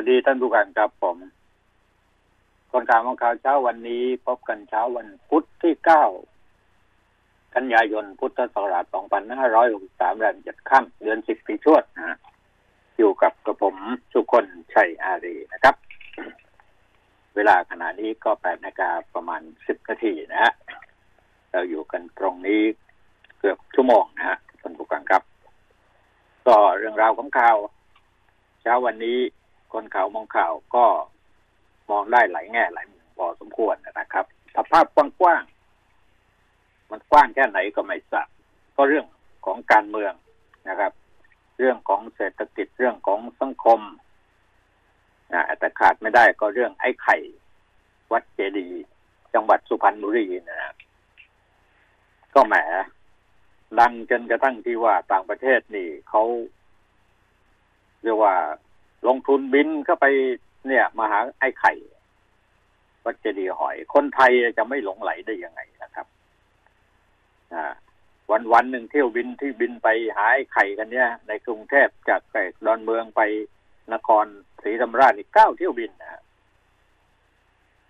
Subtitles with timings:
[0.00, 1.16] วัสดีท่านผู้การครับผม
[2.72, 6.04] คนข่าวของข่าวเช้าวันนี้ พบกันเช้าวันพุธที่เก้า
[7.54, 8.84] กันยายนพุทธศักราช
[9.52, 12.16] 2563แรมเจ็ดค่ำเดือนสิบปีชวดนะฮะ
[12.98, 13.76] อยู่กับกระผม
[14.12, 15.74] สุคนชัยอารีนะครับ
[17.34, 20.52] เวลาขณะนี้ก็แปดนาฬิกาประมาณสิบนาทีนะฮะ
[21.50, 22.62] เราอยู่กันตรงนี้
[23.38, 25.22] เกือบชั่วโมงนะฮะท่านผู้การครับ
[26.46, 27.56] ก็เรื่องราวของข่าว
[28.62, 29.18] เช้าวันนี้
[29.72, 30.84] คนข่าวมองข่าวก็
[31.90, 34.24] มองได้หลายแง่หลายมุมพอสมควรนะครับ
[34.56, 38.28] สภาพกว้างๆมันกว้างแค่ไหนก็ไม่ทราบ
[38.76, 39.06] ก็เรื่อง
[39.46, 40.12] ของการเมือง
[40.68, 40.92] นะครับ
[41.58, 43.80] เรื่องของเศรษฐกิจเรื่องของสังคม
[45.32, 47.16] นะแต่ขาดไม่ได้ก็เรื่องไอ้ไข่
[48.12, 48.84] วัดเจดีย์
[49.34, 50.72] จังหวัดสุพรรณบุรีนะ
[52.34, 52.54] ก็แหม
[53.80, 56.22] ดังจนกระทั่งที่ว่าต่างประเทศนี่เขา
[58.02, 58.34] เรียกว่า
[59.06, 60.06] ลงทุนบินเข้าไป
[60.66, 61.72] เนี่ย มาหาไอ้ไข่
[63.04, 66.06] วัดเจดีย์หอย คนไทยจะไม่หลงไหลได้ยังไงนะครับ
[67.54, 67.64] อ่า
[68.30, 73.22] วันวันหนึ่งเที่ยวบินที่บินไปหาไอ้ไข่กันเนี่ย ในกรุงเทพจากไปดอนเมืองไป
[73.92, 74.26] นคร
[74.62, 76.22] ศรีธรรมราชอีกเก้าเที่ยวบินนะ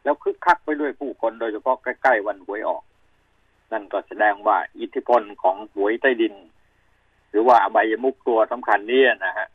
[0.04, 2.82] แล้วคึกคักไปด้วยผู้คนโดยเฉพาะใกล้ๆวันหวยออก
[3.72, 6.34] นั่นก็แสดงว่าอิทธิพลของหวยใต้ดิน
[7.30, 9.47] หรือว่าอบายมุกตัวสำคัญเนี่นะฮะ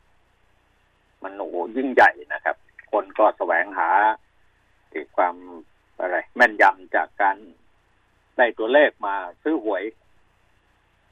[1.24, 2.56] มันโอ้โหยิ่งใหญ่นะครับ
[2.92, 3.90] คนก็แสวงหา
[5.18, 5.36] ความ
[6.00, 7.38] อะไร แม่นยำจากการ
[8.38, 9.84] ได้ตัวเลขมาซื้อหวย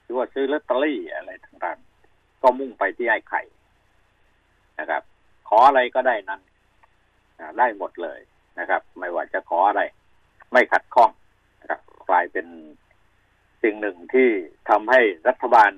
[0.03, 3.41] หรือว่าซื้อลอตเตอรี่อะไรต่างๆ ก็มุ่งไปที่ไอ้ไข่
[4.79, 5.03] นะครับ
[5.47, 6.41] ขออะไรก็ได้นั้น
[7.57, 8.19] ได้หมดเลย
[8.59, 9.81] นะครับ ไม่ว่าจะขออะไร
[10.51, 11.11] ไม่ขัดข้อง
[11.61, 12.47] นะครับกลายเป็น
[13.63, 14.29] สิ่งหนึ่งที่
[14.69, 15.71] ทำให้รัฐบาล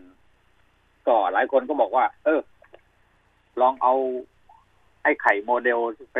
[1.07, 2.39] ก็หลายคนก็บอกว่า เออ
[3.61, 3.93] ลองเอา
[5.03, 5.79] ไอ้ไข่โมเดล
[6.13, 6.17] ไป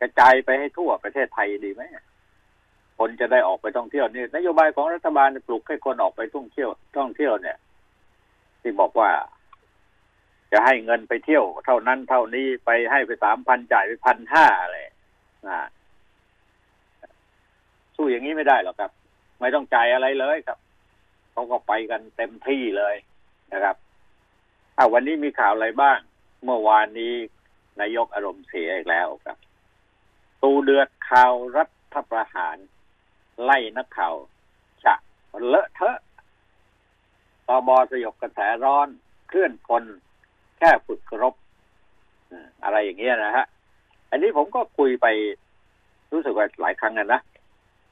[0.00, 1.82] กระจายไปให้ทั่วประเทศไทยดีไหม
[2.98, 7.56] คนจะได้ออกไปท่องเที่ยวนี่นโยบายของรัฐบาลปลุกให้คนออกไปท่องเที่ยว ท่องเที่ยวเนี่ย
[8.60, 9.10] ที่บอกว่า
[10.52, 14.78] จะให้เงินไปเที่ยว เท่านั้นเท่านี้ไปให้ไปสามพันจ่ายไปพันห้าอะไร
[15.48, 15.58] นะ
[17.96, 18.90] สู้อย่างนี้ไม่ได้หรอกครับ
[19.40, 20.58] ไม่ต้องจ่ายอะไรเลยครับ
[21.32, 22.94] เขาก็ไปกันเต็มที่เลย
[23.52, 23.76] นะครับ
[24.76, 25.98] อ้าวันนี้มีข่าวอะไรบ้าง
[26.44, 27.14] เมื่อวานนี้
[27.80, 29.38] นายกอารมณ์เสียอีกแล้วครับ
[30.42, 32.56] ตูเดือดข่าวรัฐประหาร
[33.42, 34.14] ไล่นักข่าว
[34.84, 34.94] ฉะ
[35.48, 35.98] เลอะเทอะ
[37.48, 38.88] ตบสยบกระแสร้อน
[39.28, 39.84] เคลื่อนพล
[40.58, 41.34] แค่ฝึกรบ
[42.64, 43.46] อะไรอย่างเงี้ยนะฮะ
[44.10, 45.06] อันนี้ผมก็คุยไป
[46.12, 47.20] รู้สึกว่าหลายครั้งกันะ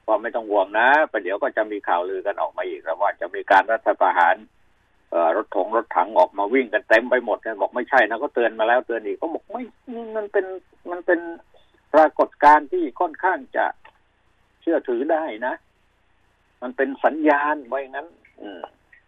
[0.06, 4.34] ว่าไม่ต้องห่วงนะประเดี๋ยวก็จะมีข่าวลือกันออกมาอีกแล้วว่าจะมีการรัฐประหาร
[5.36, 9.62] รถถงรถถังออกมาวิ่งกันเต็มไปหมดเนี่ยบอกไม่ใช่นะก็เตือนมาแล้วเตือนอีกก็บอกไม่
[10.16, 10.46] มันเป็น
[10.90, 11.20] มันเป็น
[11.94, 13.66] ปรากฏการณ์ที่ค่อนข้างจะ
[14.60, 15.54] เชื่อถือได้นะ
[16.62, 18.06] มันเป็นสัญญาณไว้งั้น
[18.40, 18.60] อืม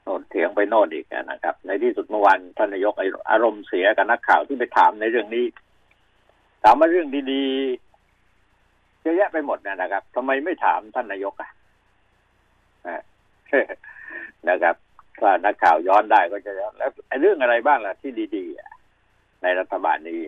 [0.02, 2.94] โน่นเถียงไปโน่นอีกนะครับ ในที่สุดเมื่อวานท่านนายก
[3.30, 5.44] อารมณ์เสียกับนักข่าวที่ไปถามในเรื่องนี้
[6.62, 11.50] ถามมาเรื่องดีๆเยอะแยะไปหมดนะครับทำไมไม่ถามท่านนายกอะ
[14.48, 14.76] นะครับ
[15.20, 16.90] ถ้านักข่าวย้อนได้ก็จะย้อนแล้ว
[17.20, 20.20] เรื่องอะไรบ้างล่ะที่ดีๆในรัฐบาลนี้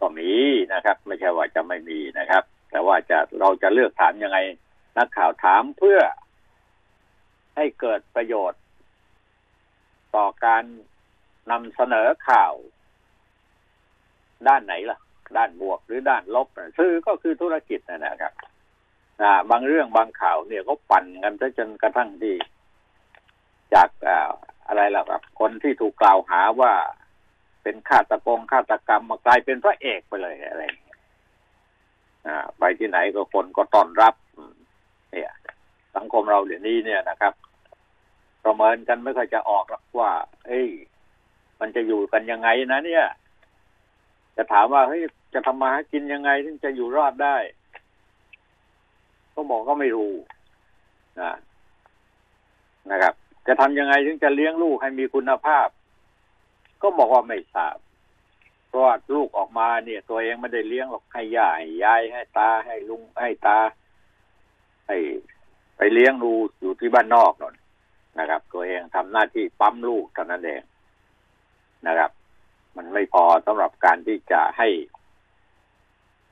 [0.00, 0.30] ก็มี
[0.74, 4.38] นะครับ ไม่ใช่ว่าจะไม่มีนะครับ แต่ว่าจะเราจะเลือกถามยังไง
[4.98, 6.00] นักข่าวถามเพื่อ
[7.56, 8.60] ให้เกิดประโยชน์
[10.16, 10.64] ต่อการ
[11.50, 12.54] นำเสนอข่าว
[14.48, 14.98] ด้านไหนล่ะ
[15.36, 16.48] ด้านบวกหรือด้านลบ
[16.78, 18.32] ซื้อก็คือธุรกิจนะครับ
[19.50, 22.34] บางเรื่องบางข่าวเนี่ยเขาปั่นกันจนกระทั่งที่
[23.74, 23.88] จาก
[24.66, 26.72] อะไรล่ะครับ คนที่ถูกกล่าวหาว่า
[27.62, 30.62] เป็นฆาตกรฆาตกรรมมากลายเป็นพระเอกไปเลยอะไร
[32.26, 34.14] อ่าไปที่ไหนก็คนก็ต้อนรับ
[35.10, 35.32] เนี่ย
[35.96, 37.32] สังคมเราเดี๋ยวนี้เนี่ยนะครับ
[38.44, 40.10] ประเมินกันไม่ค่อยจะออกหรอกว่า
[40.46, 40.68] เฮ้ย
[41.60, 43.04] มันจะอยู่กันยังไงนะเนี่ย
[44.36, 45.02] จะถามว่าเฮ้ย
[45.34, 47.36] จะทำมาหากินยังไงถึงจะอยู่รอดได้
[49.34, 50.12] ก็บอกก็ไม่รู้
[51.20, 51.32] นะ
[52.90, 55.68] นะครับจะ ทำยังไงถึงจะเลี้ยงลูกให้มีคุณภาพ
[56.82, 57.76] ก็บอกว่าไม่ทราบ
[58.68, 63.58] เพราะว่าลูกออกมาเนี่ย ตัวเองไม่ได้เลี้ยงหรอกให้ย่าให้ยายให้ตาให้ลุงให้ตา
[64.86, 64.96] ให้
[65.76, 67.54] ไปเลี้ยงดูอยู่ที่บ้านนอกนน
[68.18, 70.62] นะครับ ตัวเองทำหน้าที่ปั๊มลูกเท่านั้นเอง
[71.86, 72.10] นะครับ
[72.76, 74.68] มันไม่พอสำหรับการที่จะให้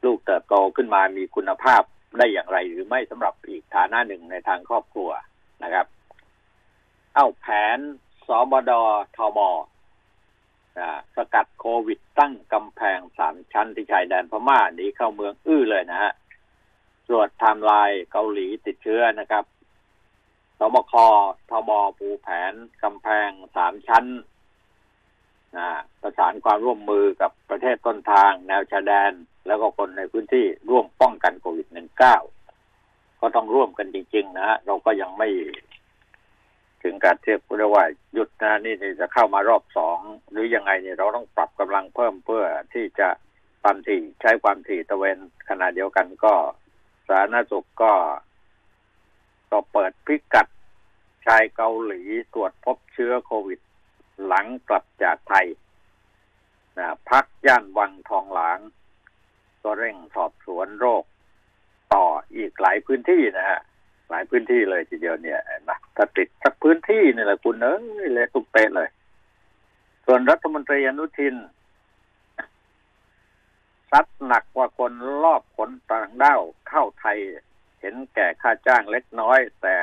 [0.05, 1.82] ลูกเติบโตขึ้นมามีคุณภาพ
[2.19, 5.11] ได้อย่างไรหรือไม่สำหรับอีกฐานะหนึ่งในทางครอบครัว
[5.62, 5.87] นะครับ
[7.15, 7.47] เอ้าแผ
[7.77, 7.79] น
[8.27, 8.73] สบด
[9.17, 9.39] ทบ
[11.17, 16.13] สกัดโควิดตั้งกำแพงสามชั้นที่ชายแดนพม่าหนีเข้าเมืองอื้อเลยนะฮะ
[17.09, 19.45] ตรวจไทม์ไลน์เกาหลีติดเชื้อนะครับ
[20.59, 20.95] สบค
[21.51, 22.53] ทบปูแผน
[22.83, 24.05] กำแพงสามชั้น
[25.57, 25.69] นะ
[26.03, 29.13] ประสานความร่วมมือกับประเทศต้นทาง แนวชายแดน
[29.47, 31.67] แล้วก็คนในพื้นที่ร่วมป้องกันโควิด
[32.45, 35.29] -19 ก็ต้องร่วมกันจริง ๆ นะฮะเราก็ยังไม่
[36.85, 37.85] ถึงการเทียบเรียกว่า
[38.15, 39.99] หยุดนะนี่จะเข้ามารอบสอง
[40.31, 42.45] หรือยังไงเนี่ยเราต้องปรับกำลังเพิ่มเพื่อ
[42.75, 43.09] ที่จะ
[43.63, 46.35] ความถี่ใช้ความถี่ตะเวนขณะเดียวกันก็
[47.09, 47.93] สาธารณสุขก็
[49.51, 50.47] ก็เปิดพิกัด
[51.27, 52.01] ชายเกาหลี
[52.35, 53.61] ตรวจพบเชื้อโควิด
[54.27, 55.47] หลังกลับจากไทย
[56.79, 58.59] นะพักย่านวังทองหลาง
[59.63, 61.05] ก็เร่งสอบสวนโรค
[61.95, 62.05] ต่อ
[62.37, 63.61] อีกหลายพื้นที่นะฮะ
[64.11, 65.41] หลายพื้นที่เลยทีเดียวเนี่ย
[65.71, 68.89] นะถ้าติดสักพื้นที่นี่แหละคุณเอ้ยเละตุกเตะเลย
[70.07, 71.35] ส่วนรัฐมนตรีอนุทิน
[73.91, 77.19] ซัดหนักกว่าคนรอบขนต่างด้าวเข้าไทย
[77.81, 79.77] เห็นแก่ค่าจ้างเล็กน้อย แต่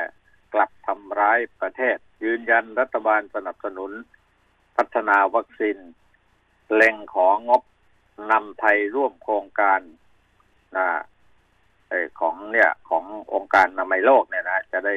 [0.52, 3.92] กลับทำร้ายประเทศ ยืนยันรัฐบาลสนับสนุน
[4.76, 5.78] พัฒนาวัคซีน
[6.74, 7.62] เล็งของงบ
[8.30, 9.80] นำไทยร่วมโครงการ
[10.76, 10.86] นะ
[12.20, 14.96] ของเนี่ย ขององค์การนามัยโลกเนี่ยนะ จะได้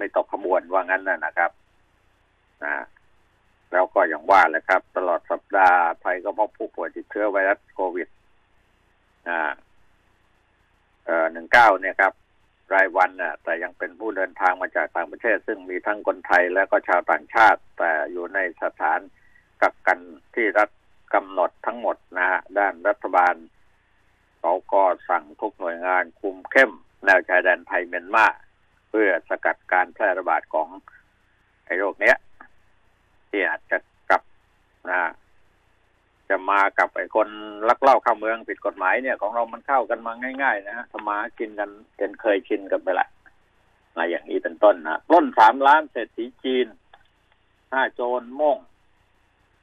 [0.00, 1.50] ไม่ตกขบวนว่างั้นนะนะครับ
[2.64, 2.74] นะ
[3.72, 8.08] แล้วก็อย่างว่าแหละครับ ตลอดสัปดาห์ไทยก็พบผู้ป่วยติดเชื้อไวรัสโควิด
[9.28, 9.40] อ่า
[11.04, 12.12] เอ่อหนึ่งเก้าเนี่ยครับ
[12.74, 19.00] รายวันน่ะ แต่ยังเป็นผู้เดินทางมาจากต่างประเทศ ซึ่งมีทั้งคนไทยและก็ชาวต่างชาติ แต่อยู่ในสถาน
[19.62, 19.98] กักกัน
[20.34, 20.70] ที่รัฐ
[21.14, 23.34] กำหนดทั้งหมดนะฮะด้านรัฐบาล
[24.40, 26.70] เขาก็สั่งทุกหน่วยงานคุมเข้ม
[27.04, 28.26] แนวชายแดนไทยเมียนมา
[28.90, 30.68] เพื่อสกัดการแพร่ระบาดของ
[31.64, 32.16] ไอ้โรคเนี้ย
[33.28, 33.78] ที่อาจจะ
[34.10, 34.22] กลับ
[34.90, 35.00] นะ
[36.28, 37.28] จะมากับไอ้คน
[37.68, 43.08] ลักเล่าเข้าเมืองผิดกฎหมายเนี่ยของเรามันเข้ากันมาง่าย ๆ นะฮะทมากินกันเป็นเคยชินกันไปละ
[43.90, 46.66] อะไรอย่างนี้เป็นต้นนะล้นสามล้านเศรษฐีจีน
[47.72, 48.58] ห้าโจรม่ง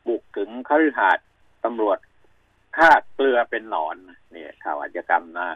[0.08, 1.28] บุกถึงคฤหาสน์
[1.66, 1.98] ตำรวจ
[2.78, 3.96] ฆ่าเกลือเป็นหนอน
[4.34, 5.48] นี่ข่าวอาชญากรรมนะ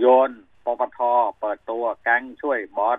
[0.00, 0.30] โยน
[0.70, 0.98] ปปท
[1.40, 2.98] เปิดตัวแก๊งช่วยบอส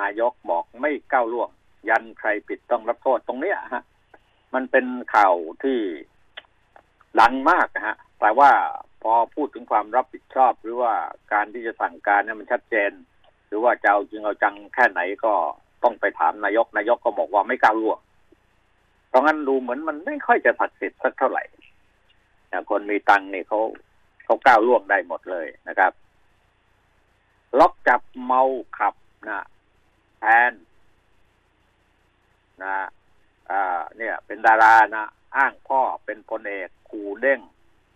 [0.00, 1.50] นายกบอกไม่ก้าวล่วง
[1.88, 3.82] ยันใครผิดต้องรับโทษตรงเนี้ยฮะ
[4.54, 5.78] มันเป็นข่าวที่
[7.20, 8.50] ดังมากฮะ แต่ว่า
[9.02, 10.92] พอพูดถึงความรับผิดชอบ หรือว่า
[11.32, 12.90] การที่จะสั่งการเนี่ยมันชัดเจน
[13.46, 15.32] หรือว่าจะเอาจริงเอาจังแค่ไหนก็
[15.82, 17.98] ต้องไปถามนายกนายกก็บอกว่าไม่ก้าวล่วง
[19.08, 21.44] เพราะงั้นดูเหมือนมันไม่ค่อยจะศักดิ์สิทธิ์สักเท่าไหร่
[22.70, 23.60] คนมีตังค์นี่เขา
[24.24, 25.92] เขาก้าวล่วงได้หมดเลยนะครับ
[27.58, 28.42] ล็อกจับเมา
[28.78, 28.94] ขับ
[29.28, 29.40] นะ
[30.20, 30.52] แทน
[32.62, 32.74] นะ
[33.50, 35.04] อ่าเนี่ย เป็นดารานะ
[35.36, 37.40] อ้างพ่อเป็นพลเอกคูเด้ง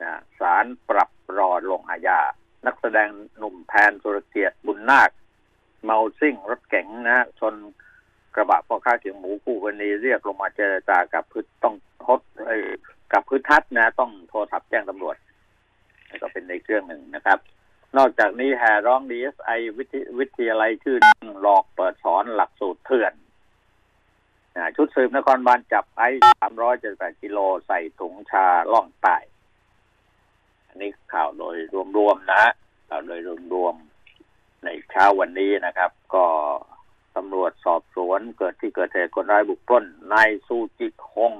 [0.02, 2.20] นะสารปรับรอลงอาญา
[2.66, 3.08] นักแสดง
[3.38, 5.10] หนุ่มแทนสุรเกียรติบุญนาค
[5.84, 7.54] เมาซิ่งรถเก๋งนะชน
[8.34, 11.74] กระบะพ่อค้าเขียงหมูคู่กรณีเรียกลงมาเจรจากับพืชต้อง
[12.06, 12.20] ทด
[13.12, 15.16] กับพืชทัศนะ ต้องโทรศัพท์แจ้งตำรวจ
[16.22, 17.38] ก็เป็นในเครื่องหนึ่งนะครับ
[17.96, 19.50] นอกจากนี้แห่ร้องดีเอสไอ
[20.18, 20.96] วิทยาลัยชื่อ
[21.42, 23.12] หลอกเปิดสอนหลักสูตรเถื่อน
[24.76, 26.02] ชุดสืบนครบาลจับไอ
[26.40, 29.16] สามร้อยเจ็ดแปดกิโลใส่ถุงชาล่องใต้
[30.68, 31.56] อันนี้ข่าวโดย
[31.96, 32.44] รวมๆนะ
[32.88, 33.20] ข่าวโดย
[33.54, 36.24] รวมๆในเช้าวันนี้นะครับ ก็
[37.16, 41.32] ตำรวจสอบสวนเกิดที่เกิดเหตุคนร้ายบุกปล้นนายซูจิฮง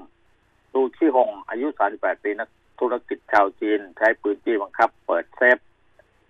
[0.73, 2.49] ซูชิฮงอายุ 38 ปีนัก
[2.81, 5.59] ธุรกิจชาวจีน ใช้ปืนจี้บังคับ เปิดเซฟ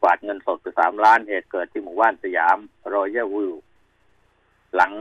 [0.01, 2.59] กวาดเงินสดไปสามล้านเหตุเกิดที่หมู่บ้านสยาม
[2.95, 3.55] รอยเยวิว
[4.75, 4.93] หลัง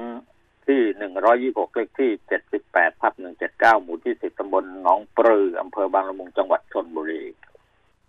[0.68, 7.24] ที่หนึ่งร้อยี่หกเลขที่เจ็ดสิบแปดทับหนึ่งเจ็ดเก้าหมู่ที่สิบตำบลหนองปลืออำเภอบางละมุงจังหวัดชนบุรี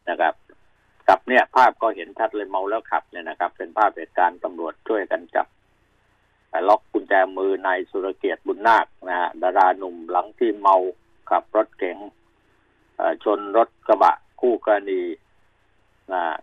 [0.08, 0.34] นะครับ
[1.08, 5.46] กับเนี่ย ภาพก็เห็นชัดเลยเมาแล้วขับเนี่ยนะครับ เป็นภาพเหตุการณ์ตำรวจช่วยกันจับ
[6.68, 10.76] ล็อกกุญแจมือนายสุรเกียรติบุญนาคนะฮะดาราหนุ่มหลังที่เมา
[11.30, 11.98] ขับรถเก๋ง
[13.24, 15.00] ชนรถกระบะคู่กรณี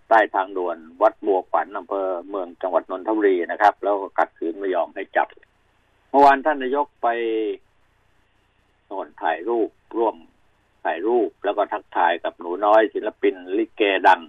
[0.10, 5.28] ใต้ทางด่วนวัดบัวขวัญอำเภอเมืองจังหวัดนนทบุรีนะครับ แล้วก็กัดขืนไม่ยอมให้จับ
[6.10, 7.08] เมื่อวานท่านนายกไป
[8.90, 10.16] นนถ่ายรูปร่วม
[10.86, 14.22] ถ่ายรูปแล้วก็ทักทายกับหนูน้อย ศิลปินลิเกดัง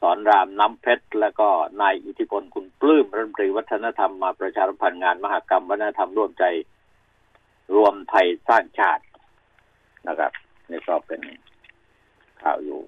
[0.00, 1.48] สอนรามน้ำเพชร แล้วก็
[1.80, 6.44] นายอิทธิพลคุณปลื้มรัฐมนตรีวัฒนธรรมมาประชาสัมพันธ์งานมหกรรมวัฒนธรรมร่วมใจ
[7.74, 9.04] รวมไทยสร้างชาติ
[10.08, 10.32] นะครับ
[10.70, 11.20] นี่ก็เป็น
[12.42, 12.80] ข่าวอยู่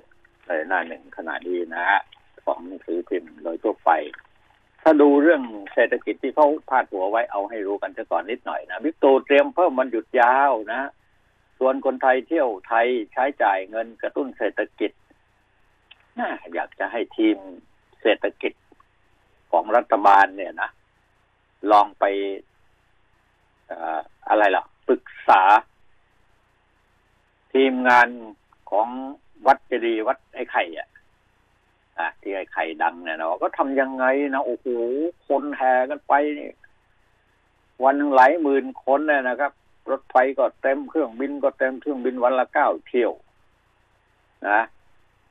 [0.47, 2.01] ในหน้าหนึ่งขณะนี้นะฮะ
[2.45, 3.91] ของหนังสือพิมพ์โดยทั่วไป
[4.83, 5.43] ถ้าดูเรื่อง
[5.75, 10.81] เศรษฐกิจที่เขาพาดหัวไว้เอาให้รู้กันซะก่อนนิดหน่อยนะบิ๊กตู่เตรียมเพิ่มวันหยุดยาวนะ
[11.59, 14.93] ส่วนคนไทยเที่ยวไทยใช้จ่ายเงินกระตุ้นเศรษฐกิจ
[16.19, 17.37] น่าอยากจะให้ทีม
[18.03, 18.53] เศรษฐกิจ
[19.53, 20.71] ของรัฐบาลเนี่ยนะ
[21.71, 22.05] ลองไป
[24.29, 25.43] อะไรล่ะปรึกษา
[27.53, 28.09] ทีมงาน
[28.71, 28.89] ของ
[29.47, 30.89] วัดเจดีย์วัดไอ้ไข่อะ
[31.99, 34.67] อะที่ไอ้ไข่ดังเนี่ยนะก็ทำยังไงนะโอ้โห
[35.29, 36.51] คนแห่กันไปนี่
[37.85, 39.53] วันหนึ่งหลายหมื่นคนเนี่ยนะครับ
[39.91, 43.13] รถไฟก็เต็มเครื่องบินก็เต็มเครื่องบินวันละเก้าเที่ยว
[44.49, 44.61] นะ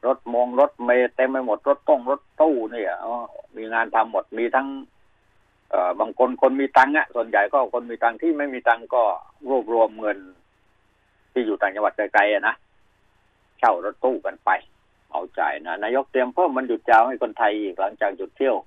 [0.05, 2.93] รถมองรถเมย์เต็มไปหมดรถต้องรถตู้เนี่ย
[3.55, 4.67] มีงานทำหมดมีทั้ง
[5.69, 9.03] เอ่อบางคนคนมีตังค์อะส่วนใหญ่ก็คนมีตังค์ที่ไม่มีตังค์ก็
[9.49, 10.17] รวบรวมเงิน
[11.31, 12.55] ที่อยู่ต่างจังหวัดไกลๆนะ
[13.59, 14.49] เช่ารถตู้กันไป
[15.11, 18.57] เอาใจนะนายกเตรียมเพิ่มมันหยุดยาวให้คนไทยอีกหลังจากหยุดเที่ยว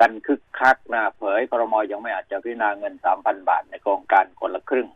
[0.00, 4.88] กันคึกคักนะเผยกรมยังไม่อาจจะพิจารณาเงินสามพันบาทในโครงการคนละครึ่ง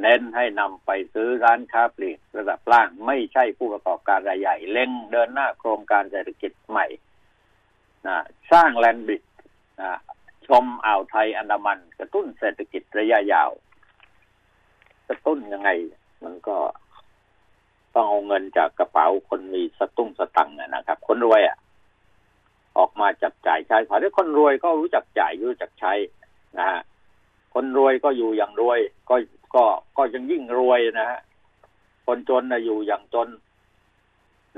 [0.00, 6.86] เน้นให้นำไปซื้อร้านค้าปลีกระดับล่างไม่ใช่ผู้ประกอบการรายใหญ่เล่งเดินหน้าโครงการเศรษฐกิจใหม่
[8.06, 8.16] นะ
[8.52, 9.22] สร้างแลนด์บิด
[9.80, 9.98] นะ
[10.48, 13.50] ชมอ่าวไทยอันดามัน กระตุ้นเศรษฐกิจระยะยาว
[15.08, 15.70] กระตุ้นยังไง
[16.24, 16.56] มันก็
[17.94, 21.56] ต้องเอาเงินจากกระเป๋าคนมีสตุ้งสตังค์นะครับ คนรวยอะ
[22.78, 25.92] ออกมาจับจ่ายใช้สอยถ้าคนรวยก็รู้จักจ่ายรู้จักใช้
[26.58, 26.80] นะฮะ
[27.54, 29.16] คนรวยก็อยู่อย่างรวย ก็
[29.54, 29.64] ก็
[29.96, 31.20] ก็ยังยิ่งรวยนะฮะ
[32.06, 33.28] คนจนนะอยู่อย่างจน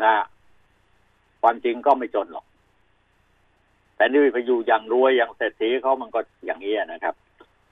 [0.02, 0.14] นะ
[1.42, 2.46] ความจริงก็ไม่จนหรอก
[3.96, 7.14] แต่นี่ไปอยู่อย่างรวยอย่างเศรษฐีเขามันก็อย่างนี้นะครับ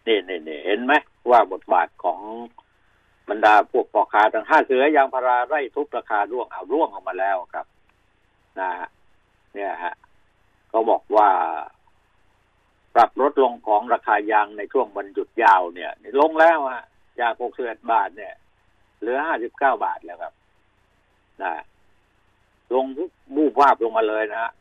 [0.06, 0.92] นี่นี่นี่เห็นไหม
[1.30, 2.20] ว่าบทบาทของ
[3.28, 7.66] บรรดาพวกปอคาทั้งห้าเสือยางพาราไร่ทุบราคาร่วงเอาร่วงออกมาแล้วครับ
[8.60, 8.88] นะฮะ
[9.54, 9.94] เนี่ยฮะ
[10.72, 11.28] ก็บอกว่า
[12.94, 15.90] ปรับลดลงของราคายางในช่วงวันหยุดยาวเนี่ย
[16.20, 16.86] ลงแล้วฮะ
[17.20, 18.34] จากหกสิบเอ็ดบาทเนี่ย
[19.00, 20.34] เหลือห้าสิบเก้าบาทแล้วครับ
[21.42, 21.52] นะ
[22.74, 22.84] ลง
[23.34, 24.52] บูบวาบลงมาเลยนะฮะ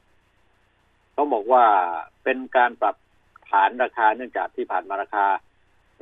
[1.13, 1.63] เขาบอกว่า
[2.23, 2.95] เป็นการปรับ
[3.49, 5.25] ฐานราคาเนื่องจากที่ผ่านมาราคา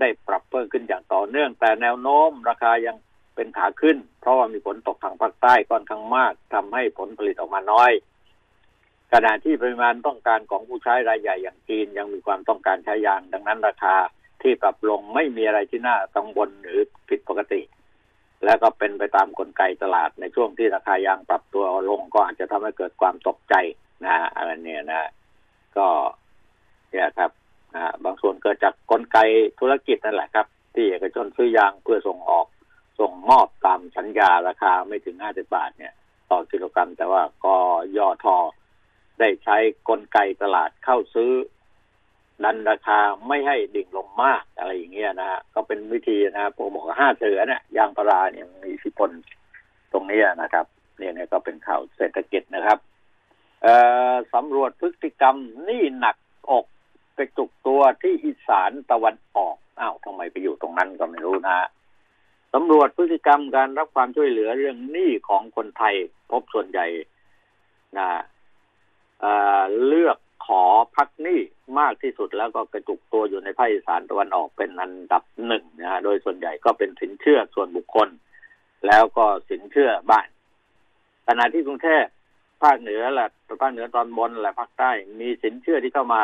[0.01, 2.96] ได้ปรับเพิ่มขึ้นอย่างต่อเนื่อง แต่แนวโน้มราคายัง
[3.36, 7.91] เป็นขาขึ้น เพราะว่ามีฝนตกทางภาคใต้ค่อนข้างมากทำให้ผลผลิตออกมาน้อย
[9.13, 13.96] ขณะที่ปริมาณต้องการของผู้ใช้รายใหญ่อย่างจีนยังมีความต้องการใช้ยาง ดังนั้นราคา
[14.41, 16.79] ที่ปรับลงไม่มีอะไรที่น่ากังวลหรือ
[17.10, 17.62] ผิดปกติ
[18.46, 23.55] และก็เป็นไปตามกลไกตลาดในช่วงที่ราคายางปรับตัวลงก็อาจจะทำให้เกิดความตกใจ
[24.05, 25.10] นะอะไรเนี่ยนะ
[25.77, 25.88] ก็
[26.91, 27.31] เนี่ยครับ
[28.04, 29.18] บางส่วนเกิดจากกลไก
[29.60, 32.48] ธุรกิจนั่นแหละครับ ที่เอกชนซื้อยางเพื่อส่งออก
[33.00, 35.94] ส่งมอบตามสัญญาราคาไม่ถึงห้าสิบาทเนี่ย
[36.30, 37.56] ต่อกิโลกรัม แต่ว่าก็
[37.98, 38.38] ย่อทอ
[39.20, 39.58] ได้ใช้
[39.90, 41.32] กลไกตลาดเข้าซื้อ
[42.44, 49.10] ดันราคาไม่ให้ดิ่งลงมากอะไรอย่างเงี้ยนะฮะก็เป็นวิธีนะผมบอกห้าเสือเนี่ยยางพาราเนี่ยมีอิทธิพล
[49.92, 50.66] ตรงนี้นะครับ
[50.98, 52.78] เนี่ยเนี่ยก็เป็นข่าวเศรษฐกิจนะครับ
[53.63, 53.75] เอ่
[54.12, 55.38] อสำรวจพฤติกรรม
[55.70, 56.18] นี่หนัก
[56.51, 56.66] อก
[57.22, 61.68] กระจุกตัวที่อีสานตะวันออกอ้าวทำไมไปอยู่ตรงนั้นก็ไม่รู้นะ
[62.54, 65.96] สำรวจพฤติกรรมการรับความช่วยเหลือเรื่องหนี้ของคนไทย
[66.32, 66.88] พบส่วนใหญ่
[67.98, 68.08] นะ
[69.88, 70.63] เลือกขอ
[70.96, 71.40] พักหนี้
[71.80, 78.10] มากที่สุดแล้วก็กระจุกตัวอยู่ในภาคอีสานตะวันออกเป็นอันดับหนึ่งนะฮะโดยส่วนใหญ่ก็เป็นสินเชื่อส่วนบุคคล
[78.88, 80.28] แล้วก็สินเชื่อบ้าน
[81.28, 82.06] ขณะที่กรุงเทพ
[82.63, 83.30] ภาคเหนือแหละ
[83.62, 86.22] ภาคเหนือตอนบนและภาคใต้มีสินเชื่อที่เข้ามา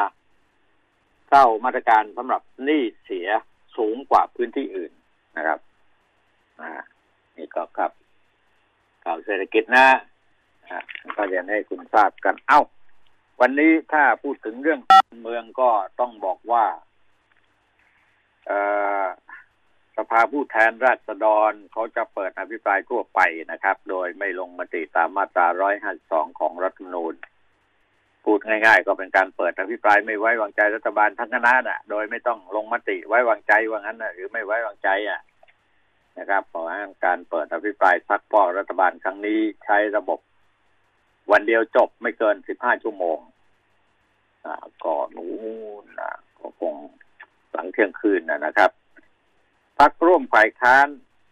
[1.30, 3.28] เข้ามาตรการสำหรับหนี้เสีย
[3.78, 4.92] สูงกว่าพื้นที่อื่น
[5.38, 5.60] นะครับ
[6.62, 6.72] อ่า
[7.38, 7.92] นี่ก็ครับ
[9.04, 9.88] ข่าวเศรษฐกิจนะ
[10.68, 10.78] อ่า
[11.16, 12.62] ก็จะให้คุณทราบกัน เอ้า
[13.42, 14.80] วันนี้ถ้าพูดถึงเรื่อง
[15.22, 15.70] เมืองก็
[16.00, 16.66] ต้องบอกว่า
[19.98, 23.20] สภาผู้แทนราษฎรเขาจะเปิดอภิปรายทั่วไป
[23.52, 25.48] นะครับ โดยไม่ลงมติตามมาตรา
[25.94, 27.14] 152 ของรัฐธรรมนูญ
[28.28, 35.22] พูดง่ายๆ ก็เป็นการเปิดอภิปรายไม่ไว้วางใจรัฐบาลทั้งคณะน่ะ โดยไม่ต้องลงมติไว้วางใจว่างั้นนะหรือไม่ไว้วางใจอะ
[36.18, 40.20] นะครับเพราะว่าการเปิดอภิปรายซักฟอกรัฐบาลครั้งนี้ใช้ระบบ
[41.32, 43.18] วันเดียวจบไม่เกินสิบห้าชั่วโมง
[44.46, 45.32] อ่าก็นู้
[45.82, 46.74] นนะก็คง
[47.54, 48.72] หลังเที่ยงคืนนะนะครับ
[49.80, 50.88] พักร่วมฝ่ายค้าน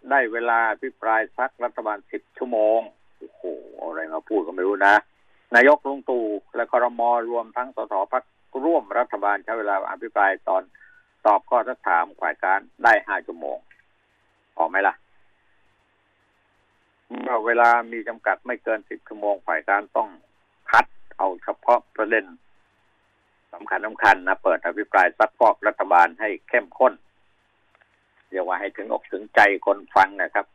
[0.09, 2.79] ได้เวลาพิปรายพักรัฐบาลสิบชั่วโมง
[3.17, 3.41] โอ้โห
[3.79, 4.95] อะไรมาพูดก็ไม่รู้นะ
[5.55, 8.23] นายกลุงตู่และครมรวมทั้งสสพัก
[8.63, 10.63] ร่วมรัฐบาลใช้เวลาอภิปรายตอน
[11.25, 13.57] ตอบข้อสักถามฝ่ายการได้ห้าชั่วโมง
[14.57, 14.95] ออกไหมล่ะ
[17.45, 20.09] เวลามีจำกัดไม่เกินสิบชั่วโมงฝ่ายการต้อง
[20.71, 20.85] คัด
[21.17, 22.25] เอาเฉพาะประเด็น
[23.53, 26.93] สำคัญสำคัญนะเปิดอภิปรายซักฟอกรัฐบาลให้เข้มข้น
[28.29, 30.45] เรียกว่าให้ถึงอกถึงใจคนฟังนะครับ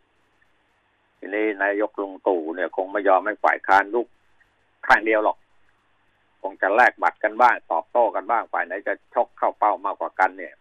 [1.19, 4.09] ทีนี้นายกลุงตู่เนี่ยคงไม่ยอมให้ฝ่ายค้านลุก
[4.87, 5.37] ข้างเดียวหรอก
[6.43, 10.55] คงจะแลกบัตรกันบ้างตอบโต้กันบ้างฝ่ายไหนจะชกเข้าเป้ามากกว่ากันเนี่ย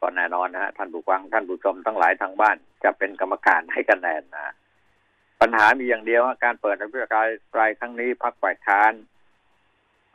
[0.00, 4.54] ก็แน่นอนนะฮะท่านผู้ฟังท่านผู้ชมทั้งหลายทางบ้าน จะเป็นกรรมการให้กันแนนนะ
[5.40, 8.92] ปัญหามีอย่างเดียวว่าการเปิดอภิปรายปลายครั้งนี้พักฝ่ายค้าน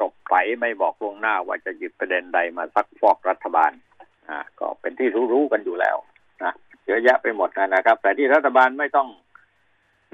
[0.01, 3.71] ตกไฟไม่บอกล่วงหน้าว่าจะหยิบประเด็นใดมาซักฟอกรัฐบาล
[4.29, 5.97] อ่าก็เป็นที่รู้ๆกันอยู่แล้ว
[6.43, 6.53] นะ
[6.85, 9.07] เยอะแยะไปหมดนะครับ แต่ที่รัฐบาลไม่ต้อง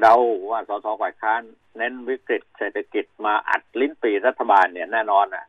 [0.02, 0.16] เดา
[0.50, 1.42] ว่าสสฝ่ายค้าน
[1.78, 5.46] เน้นวิกฤตเศรษฐกิจมาอัดลิ้นปีรัฐบาลเนี่ยแน่นอนอะ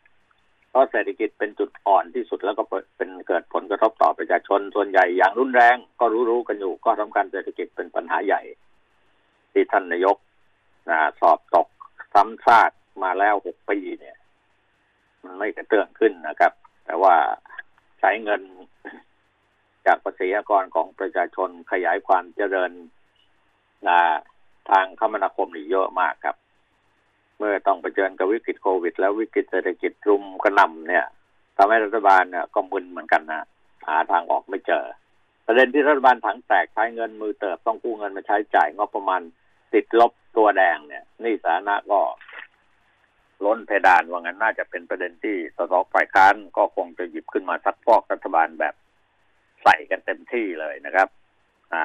[0.71, 2.62] เพราะเศรษฐกิจเป็นจุดอ่อนที่สุดแล้วก็
[2.97, 8.43] เป็นเกิดผลกระทบต่อประชาชนส่วนใหญ่อย่างรุนแรง ก็รู้ๆกันอยู่ ก็ทำการเศรษฐกิจเป็นปัญหาใหญ่
[9.52, 10.17] ที่ท่านนายก
[10.90, 11.69] นะสอบตก
[12.14, 12.71] ซ้ำซาก
[13.02, 14.17] มาแล้วหกปีเนี่ย
[15.25, 16.52] มันไม่กระเตื้องขึ้นนะครับ
[16.85, 17.14] แต่ว่า
[18.00, 18.43] ใช้เงิน
[19.87, 22.73] จากภาษีอากรของประชาชนขยายความเจริญ
[23.88, 24.00] นะ
[24.71, 26.37] ทางคมนาคมนี่เยอะมากครับ
[27.39, 31.05] เมื่อต้องไปเจอกับวิกฤตโควิด แล้ววิกฤตเศรษฐกิจรุมกระหน่ำเนี่ย
[31.57, 33.47] ทำให้รัฐบาลเนี่ยก็มึนเหมือนกันนะ
[33.87, 34.85] หาทางออกไม่เจอ
[35.47, 39.21] ประเด็นที่รัฐบาลถังแตกใช้เงินมือเติบต้องกู้เงินมาใช้จ่ายงบประมาณ
[39.75, 42.01] ติดลบตัวแดงเนี่ยนี่สาธารณะก็
[43.45, 48.75] ล้นเพดานว่างั้นน่าจะเป็นประเด็นที่สสฝ่ายค้านก็คงจะหยิบขึ้นมาซักฟอกรัฐบาลแบบ
[49.63, 51.09] ใส่กันเต็มที่เลยนะครับ
[51.73, 51.85] อ่า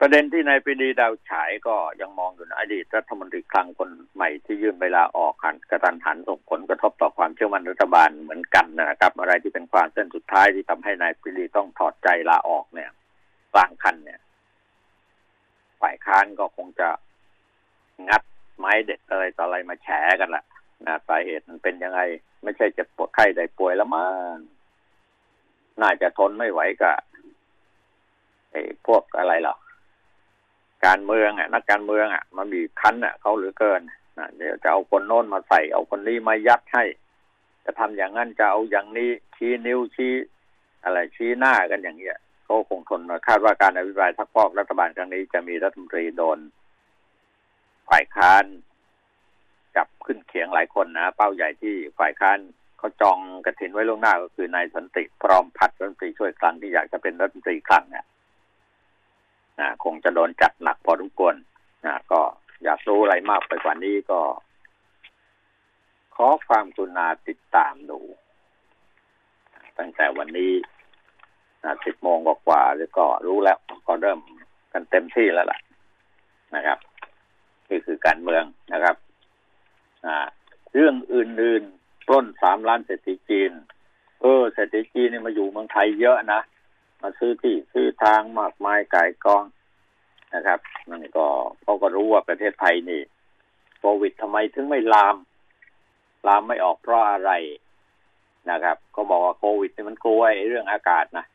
[0.00, 12.90] ประเด็นที่นายปรีดีดาวฉายก็ยังมองอยู่นะอดีตรัฐมนตรีคลังคนใหม่ที่ยื่นเวลาออกหันกระตันหันส่งผลกระทบต่อความเชื่อมั่นรัฐบาลเหมือนกันนะครับ อะไรที่เป็นความเส้นสุดท้ายที่ทำให้นายปรีดีต้องถอดใจลาออกเนี่ย
[13.52, 14.20] กลางคันเนี่ย
[15.80, 16.88] ฝ่ายค้านก็คงจะ
[18.08, 18.22] งัด
[18.58, 19.88] ไม้เด็ดอะไรต่ออะไรมาแฉ
[20.20, 20.44] กันละ
[20.86, 22.00] นะสาเหตุมันเป็นยังไง
[22.42, 24.36] ไม่ใช่จะปวดไข้ได้ป่วยแล้วมั้ง
[25.82, 26.96] น่าจะทนไม่ไหวกับ
[28.50, 29.56] ไอ้พวกอะไรหรอ
[30.86, 33.80] การเมืองอะนักการเมืองอะมันบีบคั้นอะเขาเหลือเกิน
[34.18, 36.84] นะเดี๋ยวจะเอาคนโน้นมาใส่ เอาคนนี้มายัดให้
[37.64, 40.12] จะทำอย่างนั้นจะเอาอย่างนี้ชี้นิ้วชี้
[40.84, 42.18] อะไรชี้หน้ากันอย่างเงี้ย
[42.48, 46.38] ก็คงทนคาดว่าการอภิปรายทักฟอกรัฐบาลครั้งนี้จะมีรัฐมนตรีโดน
[47.88, 48.44] ฝ่ายค้าน
[49.76, 52.38] จับขึ้นเขียงหลายคนนะเป้าใหญ่ที่ฝ่ายค้าน
[52.78, 58.04] เขาจองกระถินไว้ล่วงหน้าก็คือนายสันติพร้อมพัฒรัฐมนตรีช่วยคลังที่อยากจะเป็นรัฐมนตรีคลังเนี่ย
[59.60, 61.34] นะคงจะโดนจัดหนักพอทุกคน
[61.86, 62.20] นะก็
[62.64, 64.20] อยากรู้อะไรมากไปกว่านี้ก็
[66.14, 68.00] ขอความกรุณาติดตามดู
[69.78, 70.52] ตั้งแต่วันนี้
[71.84, 74.20] สิบโมงกว่าๆหรือก็รู้แล้ว ก็เริ่ม
[74.72, 75.58] กันเต็มที่แล้วล่ะ
[76.54, 76.78] นะครับ
[77.68, 78.96] นี่คือการเมืองนะครับ
[80.74, 83.52] เรื่องอื่นๆปล้นสามล้านเศรษฐีจีน
[84.20, 86.42] เออเศรษฐีจีนนี่มาอยู่เมืองไทยเยอะนะ
[87.02, 89.44] มาซื้อที่ซื้อทางมากมายกายกอง
[90.34, 91.26] นะครับนั่นก็
[91.62, 93.00] เขาก็รู้ว่าประเทศไทยนี่
[93.78, 95.16] โควิดทำไมถึงไม่ลาม
[96.26, 97.32] ลามไม่ออกเพราะอะไร
[98.50, 101.26] นะครับก็บอกว่าโควิดนี่มันกลัวเรื่องอากาศนะ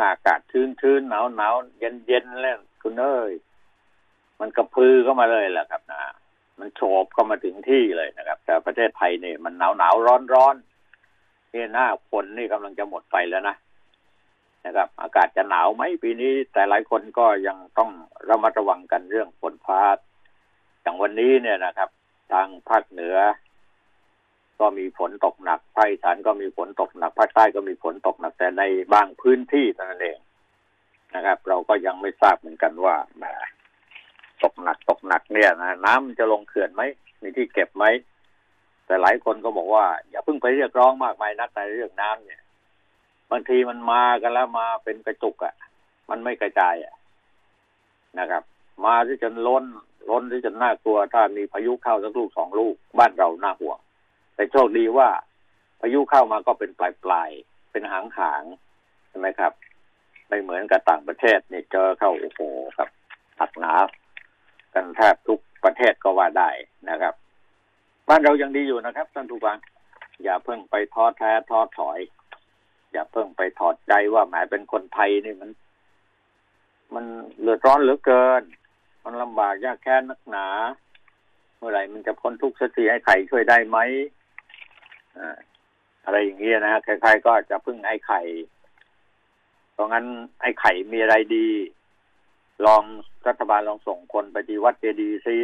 [0.00, 3.32] อากาศชื้นๆหนาวหนาวเย็นเย็นแล้วคุณเอ้ย
[4.40, 6.02] มันกระพือเข้ามาเลยแหละครับนะ
[6.58, 10.56] มันโฉบเข้ามาถึงที่เลยนะครับ แต่ประเทศไทยนี่มันหนาวหนาวร้อนร้อน
[11.52, 13.56] นี่หน้าฝนนี่กำลังจะหมดไปแล้วนะ
[14.64, 17.90] นะครับ อากาศจะหนาวไหมปีนี้ แต่หลายคนก็ยังต้อง
[18.28, 19.80] ระมัดระวังกันเรื่องฝนฟ้า
[20.82, 21.90] อย่างวันนี้เนี่ยนะครับ
[22.32, 23.16] ทางภาคเหนือ
[24.60, 30.18] ก็มีฝนตกหนักภาคอีสานก็มีฝนตกหนักภาคใต้ก็มีฝนตกหนักแต่ในบางพื้นที่เท่านั้นเอง
[31.14, 33.24] นะครับ เราก็ยังไม่ทราบเหมือนกันว่าแหม
[34.44, 36.82] ตกหนักตกหนักเนี่ยนะน้ำจะลงเขื่อนไหม
[37.22, 37.84] มีที่เก็บไหม
[38.86, 42.40] แต่หลายคนก็บอกว่า อย่าเพิ่งไปเรียกร้องมากมายนักในเรื่องน้ำเนี่ย
[43.30, 45.54] บางทีมันมากันแล้วมาเป็นกระจุกอะ่ะ
[46.10, 46.94] มันไม่กระจายอะ่ะ
[48.18, 48.42] นะครับ
[48.84, 49.64] มาที่จนล้น
[50.10, 53.78] ล้นที่จนน่ากลัว ถ้ามีพายุเข้าสักลูกสองลูก บ้านเราน่าห่วง
[54.34, 55.08] แต่โชคดีว่า
[55.80, 57.30] พายุเข้ามาก็เป็นปลายปลาย
[57.72, 58.42] เป็นหางหาง
[59.08, 59.52] ใช่ไหมครับ
[60.28, 62.40] ไม่เหมือนกับต่างประเทศนี่เจอเข้าโอ้โห
[62.76, 62.88] ครับ
[63.40, 63.72] หักหนา
[64.74, 66.50] กันแทบทุกประเทศก็ว่าได้
[66.90, 67.14] นะครับ
[68.08, 69.58] บ้านเรายังดีอยู่นะครับท่านผู้ฟัง
[70.22, 71.98] อย่าเพิ่งไปท้อแท้ท้อถอย
[72.92, 75.50] อย่าเพิ่งไปถอดใจว่าหมายเป็นคนไทยนี่มัน
[76.94, 77.04] มัน
[77.40, 78.42] เลือดร้อนเหลือเกิน
[79.04, 80.46] มันลำบากยากแค้นนักหนา
[81.56, 83.78] เมื่อไหร่มันจะพ้นทุกข์สักทีให้ไข่ช่วยได้ไหม
[86.04, 88.20] อะไรอย่างเงี้ยนะใครๆก็จะพึ่งไอ้ไข่
[89.72, 90.04] เพราะงั้น
[90.40, 91.48] ไอ้ไข่มีอะไรดี
[92.66, 92.82] ลอง
[93.26, 95.36] รัฐบาลลองส่งคนไปที่วัดเจดีย์ซิ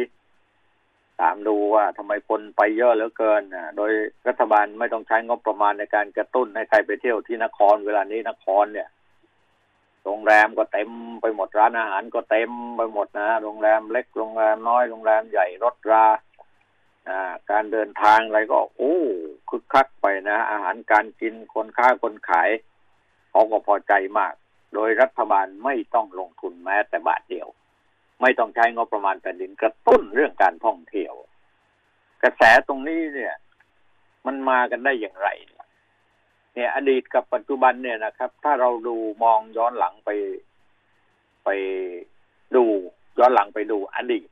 [1.19, 3.91] ถามดูว่าทำไมคนไปเยอะเหลือเกินนะโดย
[4.27, 8.89] รัฐบาลไม่ต้องใช้งบประมาณในการกระตุ้นให้ใครไปเที่ยวที่นครเวลานี้นครเนี่ย
[10.03, 10.89] โรงแรมก็เต็ม
[11.21, 16.05] ไปหมดร้านอาหารก็เต็มไปหมดนะโรงแรมเล็กโรงแรมน้อยโรงแรมใหญ่รถรา
[17.09, 18.97] อ่าการเดินทางอะไรก็ โอ้
[19.49, 22.49] คึกคักไปนะ อาหารการกินคนค้าคนขาย
[23.29, 24.33] เขาก็พอใจมาก
[24.73, 27.47] โดยรัฐบาลไม่ต้องลงทุนแม้แต่บาทเดียว
[28.21, 31.13] ไม่ต้องใช้งบประมาณแผ่นดินกระตุ้นเรื่องการท่องเที่ยว
[32.23, 33.33] กระแสตรงนี้เนี่ย
[34.25, 35.29] มันมากันได้อย่างไร
[36.55, 40.09] เนี่ย อดีตกับปัจจุบันเนี่ยนะครับ ถ้าเราดูมองย้อนหลังไป
[41.45, 41.49] ไป
[42.55, 42.63] ดู
[43.19, 44.27] ย้อนหลังไปดูอดีต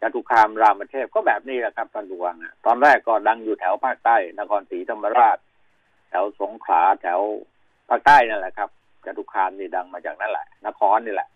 [0.00, 5.38] จตุคามรามเทพก็แบบนี้แหละครับท่านผู้ฟังตอนแรกก็ดังอยู่แถวภาคใต้นครศรีธรรมราช
[6.08, 7.20] แถวสงขลาแถว
[7.88, 8.70] ภาคใต้นั่นแหละครับ
[9.04, 11.28] จตุคามนี่ดังมาจากนั่นแหละ นครนี่แหละ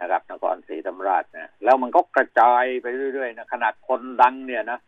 [0.00, 4.78] นะครับนครศรีธรรมราชนะแล้วมันก็กระจายไปเรื่อยๆนะขนาดคนดังเนี่ยนะ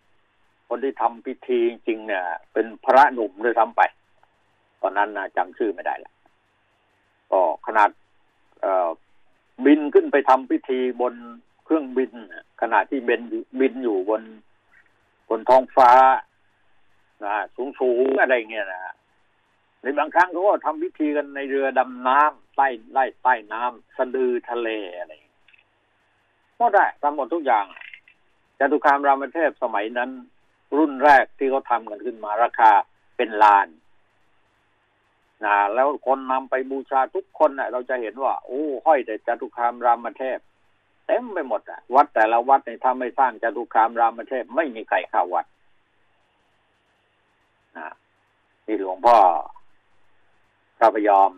[0.68, 3.82] คนที่ทำพิธีจริงๆเนี่ยเป็นพระหนุ่มด้วยซ้ำไป
[4.80, 6.12] ตอนนั้นนะจำชื่อไม่ได้ละ
[7.30, 7.90] ก็ขนาด
[8.60, 8.66] เอ
[9.64, 11.14] บินขึ้นไปทำพิธีบน
[11.64, 12.12] เครื่องบิน
[12.60, 13.22] ขณะที่บิน
[13.60, 14.22] บินอยู่บน
[15.28, 15.92] บนท้องฟ้า
[17.24, 18.94] นะสูงสูงอะไรเงี้ยนะ
[19.80, 25.12] ในบางครั้งเขาก็ทำพิธีกันในเรือดำน้ำใต้ไล่ใต้น้ำสะดือทะเลอะไร
[26.58, 27.66] ก็ได้ทำหมดทุกอย่าง
[28.58, 30.10] จตุคามรามเทพสมัยนั้น
[30.76, 32.70] รุ่นแรกที่เขาทำกันขึ้นมาราคา
[33.16, 33.66] เป็นล้าน
[35.44, 40.38] นะแล้วคนนำไปบูชาทุกคนนะเราจะเห็นว่า โอ้ห้อยแต่จตุคามรามเทพ
[41.06, 45.46] เต็มไปหมดอะ วัดแต่ละวัดในถ้าไม่สร้างจตุคามรามเทพไม่มีใครเข้าวัด
[47.78, 47.88] นะ
[48.64, 49.18] ที่หลวงพ่อ
[50.80, 51.30] พระพยอม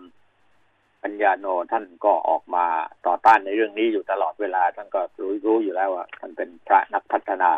[1.02, 2.64] ปัญญาโนท่านก็ออกมา
[3.06, 7.52] ต่อต้านในเรื่องนี้อยู่ตลอดเวลา ท่านก็รู้รู้อยู่แล้วว่าท่านเป็นพระนักพัฒนา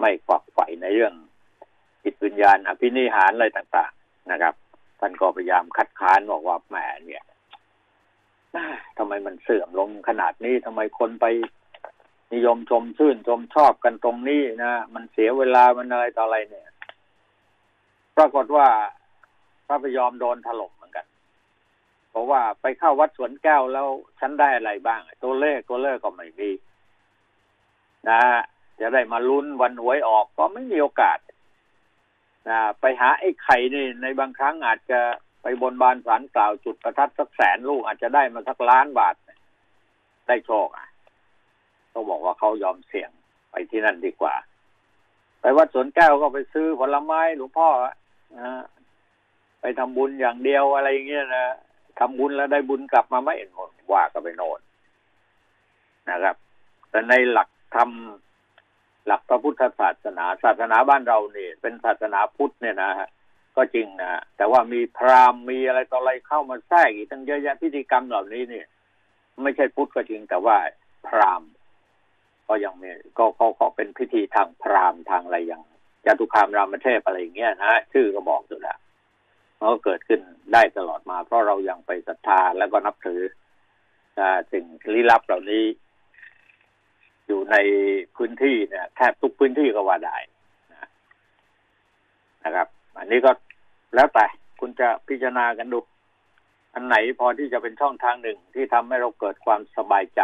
[0.00, 1.14] ไม่ฝักใฝ่ในเรื่อง
[2.04, 4.54] จิตวิญญาณ อภินิหารอะไรต่าง ๆ นะครับ
[5.00, 7.24] ท่านก็พยายามคัดค้านบอกว่าแหมเนี่ย
[8.98, 11.26] ทำไมมันเสื่อมลงขนาดนี้ทำไมคนไป
[12.34, 16.68] นิยมชมชื่นชมชอบกันตรงนี้นะมันเสียเวลามันอะไรต่ออะไรเนี่ย
[18.16, 18.66] ปรากฏว่า
[19.66, 21.06] พระพยอมโดนถล่มเหมือนกัน
[22.10, 23.88] เพราะว่าไปเข้าวัดสวนแก้วแล้ว
[24.20, 26.50] ฉันได้อะไรบ้าง ตัวเลขตัวเลขก็ไม่มี
[28.08, 28.20] นะ
[28.80, 31.18] จะได้มาลุ้นวันหวยออกก็ไม่มีโอกาส
[32.48, 35.00] นะไปหาไอ้ไข่นี่ในบางครั้งอาจจะ
[35.42, 39.14] ไปบนบานสารกล่าวจุดประทัดสักแสนลูกอาจจะได้มาสักล้านบาท
[40.28, 40.88] ได้โชคอะ
[41.90, 43.10] เขาบอกว่าเขายอมเสี่ยง
[43.50, 44.34] ไปที่นั่นดีกว่า
[45.40, 47.68] ไปวัดสวนแก้วก็ไปซื้อผลไม้หลวงพ่อ
[48.38, 48.64] นะ
[49.80, 51.46] ทำบุญอย่างเดียวอะไรอย่างเงี้ยนะ
[51.98, 54.60] ทำบุญแล้วได้บุญกลับมาไม่หมดว่าก็ไปโน่น
[56.10, 56.36] นะครับ
[56.90, 57.90] แต่ในหลักธรรม
[59.06, 63.08] หลักพระพุทธศาสนา ศาสนาบ้านเราเนี่ยเป็นศาสนาพุทธเนี่ยนะฮะ
[63.56, 68.66] ก็จริงนะแต่ว่ามีพราหมณ์มีอะไรต่ออะไรเข้ามาแทรกอีกทั้งเยอะแยะพิธีกรรมเหล่านี้เนี่ย
[69.42, 70.56] ไม่ใช่พุทธก็จริง แต่ว่า
[71.06, 71.50] พราหมณ์
[72.48, 75.62] ก็ยังมีก็ก็ก็เป็นพิธีทางพราหมณ์ทางอะไรอย่าง
[76.06, 78.78] จตุคามรามเทพอะไรอย่างเงี้ยนะชื่อก็บอกอยู่แล้ว
[79.58, 80.20] มันก็เกิดขึ้น
[80.52, 83.20] ได้ตลอดมา เพราะเรายังไปศรัทธาแล้วก็นับถือ
[84.52, 84.64] สิ่ง
[84.94, 85.64] ลี้ลับเหล่านี้
[87.26, 87.56] อยู่ใน
[88.16, 90.16] พื้นที่เนี่ยแทบทุกพื้นที่ก็ว่าได้
[92.44, 93.32] นะครับ อันนี้ก็
[93.94, 94.26] แล้วแต่
[94.60, 95.80] คุณจะพิจารณากันดู
[96.74, 100.22] อันไหนพอที่จะเป็นช่องทางหนึ่งที่ทำให้เราเกิดความสบายใจ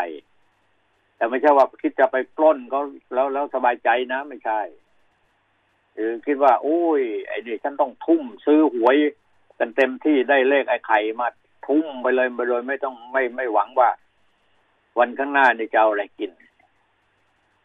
[1.16, 2.78] แต่ไม่ใช่ว่าคิดจะไปปล้นก็
[3.14, 4.60] แล้วแล้วสบายใจนะไม่ใช่
[5.94, 8.96] หรือคิดว่า โอ้ยไอ้นี่ฉันต้องทุ่มซื้อหวย
[9.58, 11.28] กันเต็มที่ได้เลขไอ้ไข่มา
[11.66, 13.90] ทุ่มไปเลยไปโดยไม่ต้องไม่ไม่หวังว่า
[14.98, 16.30] วันข้างหน้านี่จะเอาอะไรกิน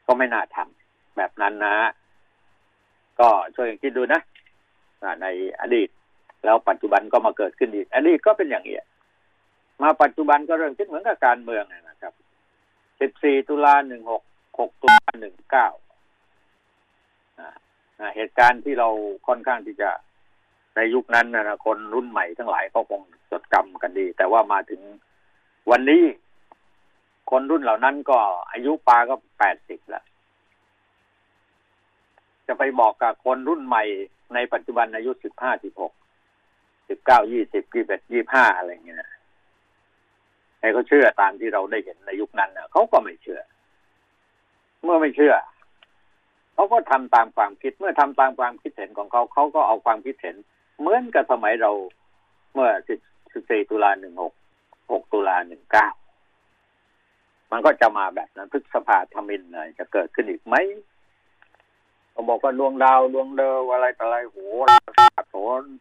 [0.06, 1.76] ก็ไม่น่าทำแบบนั้นนะ
[3.19, 4.21] ก็ช่วยคิดดูนะ
[5.21, 5.28] ใน
[5.62, 5.89] อดีต
[6.45, 8.78] แล้วปัจจุบันก็มาเกิดขึ้นอีกอดีตก็เป็นอย่างนี้
[9.82, 12.13] มาปัจจุบันก็เริ่มคิดเหมือนกับการเมืองนะครับ
[13.23, 13.76] 14 ตุลา
[14.15, 15.08] 16 6 ตุลา
[15.71, 15.76] 19
[18.15, 18.88] เหตุการณ์ที่เรา
[19.28, 19.89] ค่อนข้างที่จะ
[20.78, 24.82] ในยุคนั้นนะคนรุ่นใหม่ทั้งหลายเขาคงจดจำกันดี แต่ว่ามาถึง
[25.72, 26.04] วันนี้
[27.32, 28.18] คนรุ่นเหล่านั้นก็
[28.52, 30.04] อายุปาก็แปดสิบแล้ว
[32.48, 33.84] จะไปบอกกับคนรุ่นใหม่
[34.34, 35.94] ในปัจจุบันอายุสิบห้าสิบหก
[36.90, 39.00] สิบเก้ายี่สิบยี่สิบเอ็ดยี่ห้าอะไรเงี้ย
[40.60, 43.42] ให้เขาเชื่อตามที่เราได้เห็นในยุคนั้นนะเขาก็ไม่เชื่อ
[44.84, 45.34] เมื่อไม่เชื่อ
[46.54, 50.36] เขาก็ทำตามความคิด เมื่อทำตามความคิดเห็นของเขาเขาก็เอาความคิดเห็น
[50.80, 51.72] เหมือนกับสมัยเรา
[52.54, 52.70] เมื่อ
[53.20, 53.92] 14ตุลา
[54.42, 55.36] 16 6ตุลา
[56.24, 59.42] 19มันก็จะมาแบบนั้นพฤษภาธมิน
[59.80, 60.56] จะเกิดขึ้นอีกไหม
[62.13, 64.38] ผมบอกว่าดวงดาวดวงเดออะไรต่ออะไรโห
[65.30, 65.36] โถ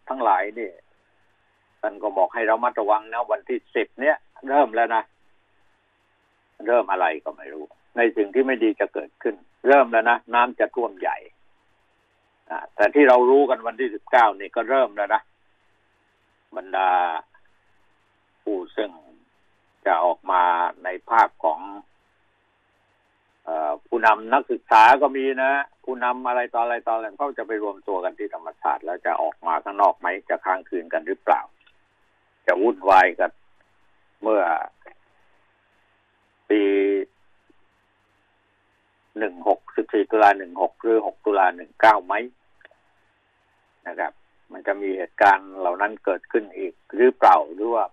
[0.09, 0.71] ทั้งหลายนี่
[1.81, 4.17] ท่านก็บอกให้เรามัดระวังนะวันที่สิบเนี้ย
[4.49, 5.03] เริ่มแล้วนะ
[6.67, 7.65] เริ่มอะไรก็ไม่รู้
[7.97, 9.35] ในสิ่งที่ไม่ดีจะเกิดขึ้น
[9.69, 11.17] เริ่มแล้วนะ น้ำจะท่วมใหญ่
[12.75, 15.23] แต่ที่เรารู้กันวันที่สิบเก้านี่ก็เริ่มแล้วนะ
[16.57, 16.89] บรรดา
[18.43, 18.91] ผู้ซึ่ง
[19.87, 20.43] จะออกมา
[20.85, 21.61] ในภาคของ
[23.87, 25.53] ผู้นำนักศึกษาก็มีนะ
[25.85, 31.41] ผู้นำอะไรต่ออะไรต่ออะไรเขาจะไปรวมตัวกันที่ธรรมศาสตร์แล้วจะออกมาข้างนอกไหมจะค้างคืนกันหรือเปล่า
[32.47, 33.31] จะวุ่นวายกัน
[34.23, 34.43] เมื่อ
[36.49, 36.63] ปี
[39.19, 42.15] หนึ่งหกสิบสี่ตุลาหนึ่งหกหรือหกตุลาหนึ่งเก้าไหม
[43.89, 44.13] นะครับ
[44.53, 47.85] มันจะมีเหตุการณ์เหล่านั้นเกิดขึ้นอีกหรือเปล่าหรือว่า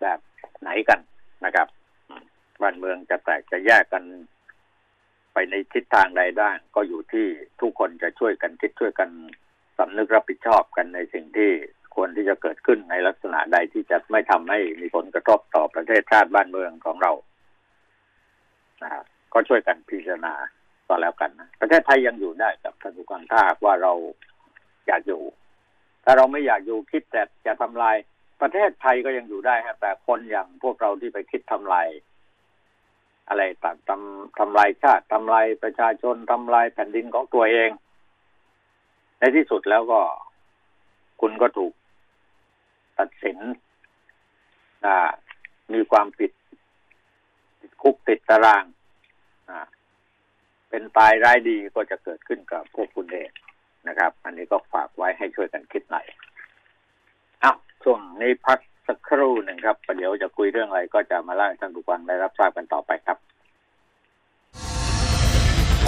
[0.00, 0.18] แบบ
[0.60, 1.00] ไหนกัน
[1.44, 1.68] นะครับ
[2.62, 4.04] บ้านเมืองจะแตกจะแยกกัน
[5.32, 7.26] ไปในทิศทางใดได้ก็อยู่ที่
[7.60, 9.10] ทุกคนจะช่วยกันคิดช่วยกัน
[9.78, 11.50] สำนึกรับผิดชอบกันในสิ่งที่
[11.94, 17.12] ควรที่จะเกิดขึ้นในลักษณะใดที่จะไม่ทำให้มีผลกระทบต่อประเทศชาติบ้านเมืองของเรา
[18.82, 18.90] นะ
[19.32, 20.34] ก็ช่วยกันพิจารณา
[20.88, 23.92] ต่อแล้วกันนะประเทศไทยยังอยู่ได้กับท่านผู้การถ้าว่าเรา
[24.86, 25.22] อยากอยู่
[26.04, 27.96] ถ้าเราไม่อยากอยู่คิดแต่จะทำลาย
[28.40, 31.88] ประเทศไทยก็ยังอยู่ได้ฮะแต่คนอย่างพวกเราที่ไปคิดทำลาย
[33.28, 37.70] อะไรต่างทำทำลายชาติทำลายประชาชนทำลายแผ่นดินของตัวเอง
[39.18, 40.00] ในที่สุดแล้วก็
[41.20, 41.72] คุณก็ถูก
[42.98, 43.38] ตัดสิน
[45.72, 46.30] มีความผิด
[47.60, 48.64] ติดคุกติดตาราง
[50.70, 53.30] เป็นตายร้ายดีก็จะเกิดขึ้นกับพวกคุณเอง
[53.88, 56.06] นะครับ อันนี้ก็ฝากไว้ให้ช่วยกันคิดหน่อย
[57.42, 63.18] อ้าวช่วงนี้พักสักครู่หนึ่งครับประเดี๋ยวจะคุยเรื่องอะไรก็จะมาเล่าให้ท่านผู้ฟังได้รับทราบกันต่อไปครับ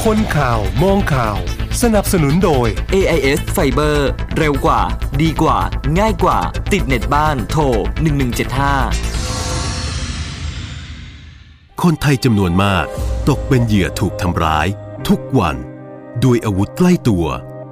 [0.05, 1.39] คนข่าวมองข่าว
[1.83, 3.97] สนับสนุนโดย AIS Fiber
[4.39, 4.81] เร็วกว่า
[5.23, 5.59] ดีกว่า
[5.99, 6.39] ง่ายกว่า
[6.73, 7.63] ติดเน็ตบ้านโทร
[8.53, 9.38] 1175
[11.85, 12.87] คนไทยจำนวนมาก
[13.29, 14.67] ตกเป็นเหยื่อถูกทำร้าย
[15.09, 15.57] ทุกวัน
[16.25, 17.27] ด้วยอาวุธใกล้ตัว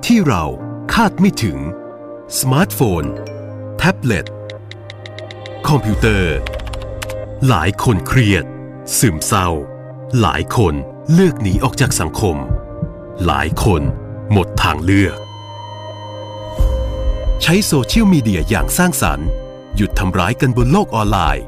[0.06, 0.44] ที่เรา
[0.94, 1.58] คาดไม่ถึง
[2.38, 3.04] สมาร์ทโฟน
[3.78, 4.26] แท็บเล็ต
[5.68, 6.34] คอมพิวเตอร์
[7.48, 8.44] หลายคนเครียด
[8.98, 9.48] ซึมเศร้า
[10.20, 10.74] หลายคน
[11.12, 12.36] เลือกหนีออกจากสังคม
[13.26, 13.82] หลายคน
[14.32, 15.16] หมดทางเลือก
[17.42, 19.28] ใช้โซเชียลมีเดียอย่างสร้างสรรค์
[19.76, 21.44] หยุดทำร้ายกันบนโลกออนไลน์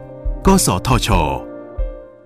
[0.46, 1.10] กสทช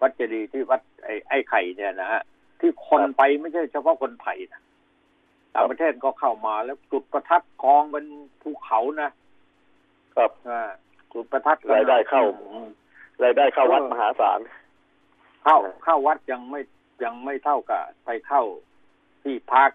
[0.00, 2.22] วัดเจดีย์ที่วัดไอ้ไอ้ไข่เนี่ยนะฮะ
[2.60, 4.62] ที่คนไปไม่ใช่เฉพาะคนไทยนะ
[5.54, 8.04] ต่างประเทศก็เข้ามาแล้วจุดประทัดกองเป็น
[8.42, 9.10] ภูเขานะ
[10.16, 10.70] ครับอ่า
[11.12, 12.68] จุดประทัดกันรายได้เข้าอืม
[13.24, 14.40] รายได้เข้าวัดมหาศาล
[15.44, 16.60] เข้าเข้าวัดยังไม่
[17.04, 18.42] ยังไม่เท่ากับไปเข้า
[19.22, 19.70] ที่พัก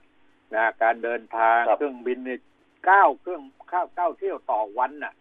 [0.56, 2.38] นะการเดินทางครับเครื่องบินนี่
[2.86, 5.14] เก้าเครื่องเข้าเก้าเที่ยวต่อวันน่ะ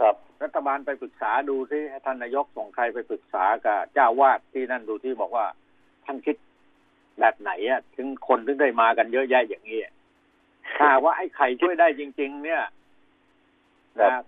[0.00, 5.46] ครับ รัฐบาลไปปรึกษาดูที่ท่านนายกส่งใครไปปรึกษากับเจ้าวาดที่นั่นดูที่บอกว่า
[6.04, 6.36] ท่านคิด
[7.20, 9.92] แบบไหนอะถึงคนถึงได้มากันเยอะแยะอย่างนี้อะ
[10.78, 12.70] ถ้าว่าไอ้ไข่ช่วยได้จริง ๆ เนี่ยครันะบ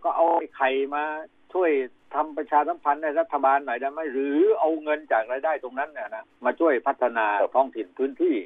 [0.04, 1.02] ก็เอาไอ้ไข่มา
[1.52, 1.70] ช่วย
[2.14, 8.36] ทำประชาสัมพันธ์ในรัฐบาลหน่อยได้ไหมหรือเอาเงินจากรายได้ตรงนั้นเนี่ยนะมาช่วยพัฒนาท้องถิ่นพื้นที่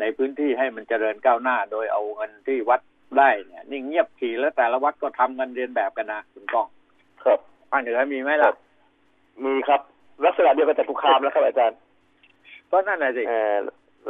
[0.00, 2.80] ในพื้นที่ให้มันเจริญก้าวหน้า โดยเอาเงินที่วัด
[3.18, 6.66] ได้เนี่ยนี่เงียบขี่แล้วแต่ละวัดก็ทำกันเรียนแบบกันนะคุณก้อง
[7.24, 7.38] ครับ
[7.70, 8.50] ภาคเหนือมีไหมล่ะ
[9.44, 9.80] มีครับ
[10.24, 11.78] ลักษณะเดียวกันจตุคามแล้วครับอาจารย์
[12.70, 13.56] ก็นั่นแหละสิเอ่อ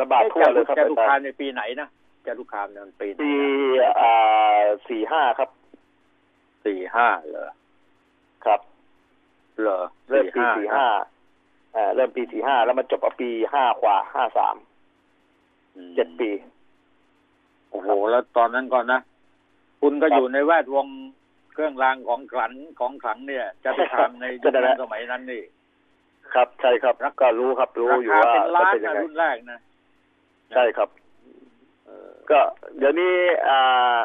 [0.01, 1.88] ระบาดทั่วเลยครับจะอาทุจารคามย์ในปีไหนนะ
[2.27, 3.33] จะทุคามเนี่ยมันปีไหนปี
[3.83, 4.14] นะอ่า
[4.88, 5.49] สี่ห้าครับ
[6.64, 7.51] สี่ห้าเหรอ
[8.44, 8.61] ครับ
[9.61, 10.87] เหรอเริ่มปีสี่ห้า
[11.73, 14.57] เอ่อเริ่มปีสี่ห้าแล้วมันจบเอาปีห้ากว่าห้าสาม
[15.75, 16.31] อืมเจ็ดปี
[17.70, 19.01] โอ้โห แล้วตอนนั้นก่อนนะ
[19.81, 20.87] คุณก็ครับอยู่ในแวดวง
[21.53, 25.42] เครื่องรางของขลังของขลังเนี่ยจะทุคามในยุคก็นั่นแหนั้นละสมัยนั้นนี่
[26.35, 29.61] ครับใช่ครับก็รู้ครับ รู้ราอยู่คาว่าเป็นล้านจะเป็นยันะงไงรุ่นแรกนะ
[30.55, 30.88] ใช่ครับ
[31.85, 32.40] เออก็
[32.79, 33.14] เดี๋ยวนี้
[33.49, 33.99] อ่า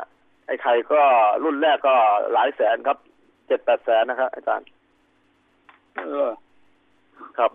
[0.48, 1.02] ไอ้ไข่ก็
[1.44, 1.96] รุ่นแรกก็
[2.34, 2.98] หลายแสนครับ
[3.48, 4.68] เจ็ดแปดแสนนะครับอาจารย์
[5.98, 6.30] เออ
[7.38, 7.52] ครับ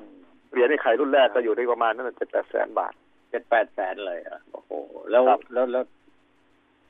[0.51, 2.93] เหรียญไอ้ไข่รุ่นแรกก็อยู่ในประมาณนั้นเจ็ดแปดแสนบาท
[3.31, 4.71] เจ็ดแปดแสนเลยอะโอ้โห
[5.11, 5.85] แล้วครับแล้วแล้ว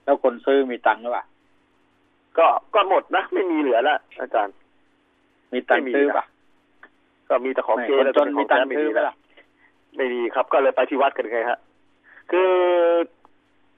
[0.05, 1.25] แล้วคนซื้อมีตังค์หรือเปล่า
[2.39, 4.55] ก็ก็หมดนะไม่มีเหลือแล้วอาจารย์
[5.53, 6.27] มีตังค์ไม่มีซื้อนะป่ะ
[7.29, 9.17] ก็มีแต่ของไม่เก๊คนแล้วจก็นเป็นขมีองตังแท้ค์ไม่ซื้อมีไหมแล้วล่ะ
[9.97, 11.59] ไม่มีครับ ก็เลยไปที่วัดกันไงฮะ
[12.31, 12.53] คือ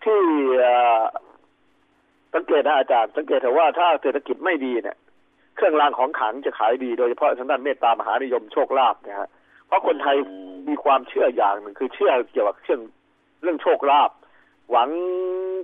[0.05, 0.21] ที่
[0.61, 1.01] เอ่อ
[2.35, 4.97] สังเกตนะอาจารย์ สังเกตเถอะว่าถ้าเศรษฐกิจไม่ดีเนี่ย
[5.57, 9.29] เครื่องรางของขลังจะขายดี โดยเฉพาะทางด้านเมตตามหานิยมโชคลาภนะฮะ
[9.67, 10.17] เพราะคนไทย
[10.69, 12.81] มีความเชื่ออย่างหนึ่งคือเชื่อเกี่ยวกับเรื่อง
[13.43, 14.11] เรื่องโชคลาภ
[14.71, 14.89] หวัง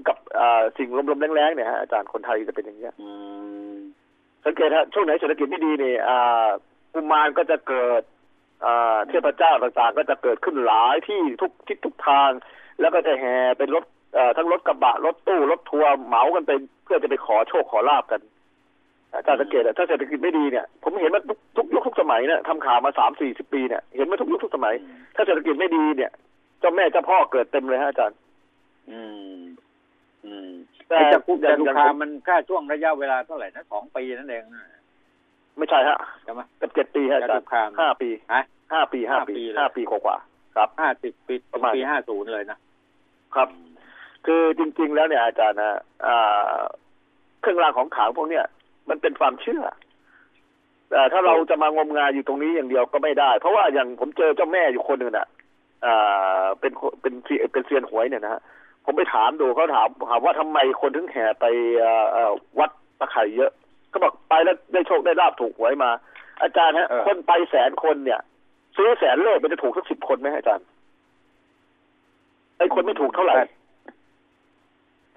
[0.08, 2.94] กับอ่อสิ่งลมๆแรงๆเนี่ยฮะอาจารย์คนไทยจะเป็นอย่างเงี้ย
[4.44, 6.48] สังเกตฮะช่วงไหนเศรษฐกิจไม่ดีเนี่ยอ่า
[6.92, 8.02] กุมารก็จะเกิด
[8.64, 12.30] อ่าเทพเจ้าต่างๆ ก็จะเกิดขึ้นหลายที่ทุกทิศทุกทาง
[12.80, 13.84] แล้วก็จะแห่เป็นรถ
[14.36, 16.52] ทั้งรถกระบะรถตู้รถทัวร์เหมากันไป
[16.84, 18.20] เพื่อจะไปขอโชคขอลาบกัน
[19.14, 24.74] อาจารย์สังเกตอะถ้าเศรษฐกิจไม่ดีเนี่ย ผมเห็นมาทุกทุกยุคทุกสมัยเนี่ยทำข่าวมาสามสี่สิบปีเนี่ยเห็นมาทุกยุคทุกสมัย
[25.16, 26.10] ถ้าเศรษฐกิจไม่ดีเนี่ย
[26.60, 28.18] เจ้าแม่เจ้าพ่อเกิดเต็มเลยฮะอาจารย์
[28.90, 29.00] อื
[29.38, 29.42] ม
[30.24, 30.50] อืม
[30.88, 34.62] แต่ไอ้จะคุกอย่าจะงทุอย่างคามผมมันแค่ช่วงระยะเวลาเท่าไหร่นะสองปีนั่นเองนะ
[35.58, 38.42] ไม่ใช่ฮะใช่ไหมกับเจ็ดปีฮะอาจารจะทุย์กคามห้าปีฮะ
[38.72, 42.58] ห้าปีห้าปีห้าปีเลยห้าปีกว่าๆครับห้าสิบปีประมาณปีห้าศูนย์เลยนะ
[43.34, 43.48] ครับ
[44.30, 46.58] คือจริง ๆ แล้วเนี่ยอาจารย์นะอ่า
[47.40, 48.44] เครื่องรางของขลังพวกเนี้ย
[48.88, 49.64] มันเป็นความเชื่อ
[50.90, 55.26] แต่ถ้าเราจะมางมงายอยู่ตรงนี้อย่างเดียวก็ไม่ได้ เพราะว่าอย่างผมเจอเจ้าแม่อยู่คนหนึ่งน่ะ
[55.84, 58.42] อ่าเป็นคนเป็นเซียเป็นเซียนหวยเนี่ยนะฮะ
[58.84, 61.46] ผมไปถามดูเขาถามถามว่าทำไมคนถึงแห่ไป
[61.82, 63.50] อ่าอ่าวัดตะไคร่เยอะ
[63.90, 65.90] เขาบอกไปแล้วได้โชคได้ลาบถูกหวยมา
[66.42, 68.20] อาจารย์ฮะเออคนไปแสนคนเนี่ย
[68.76, 70.66] ซื้อแสนเลขมันจะถูกสักสิบคนไหมฮะอาจารย์
[72.58, 73.34] ไอ้คนไม่ถูกเท่าไหร่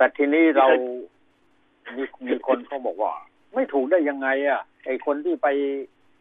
[0.02, 0.68] แต่แต่ทีนี้เรา
[1.94, 3.12] ไม่ใช่มีมีคนเขาบอกว่า
[3.54, 5.48] ไม่ถูกได้ยังไง อะ ไอคนที่ไป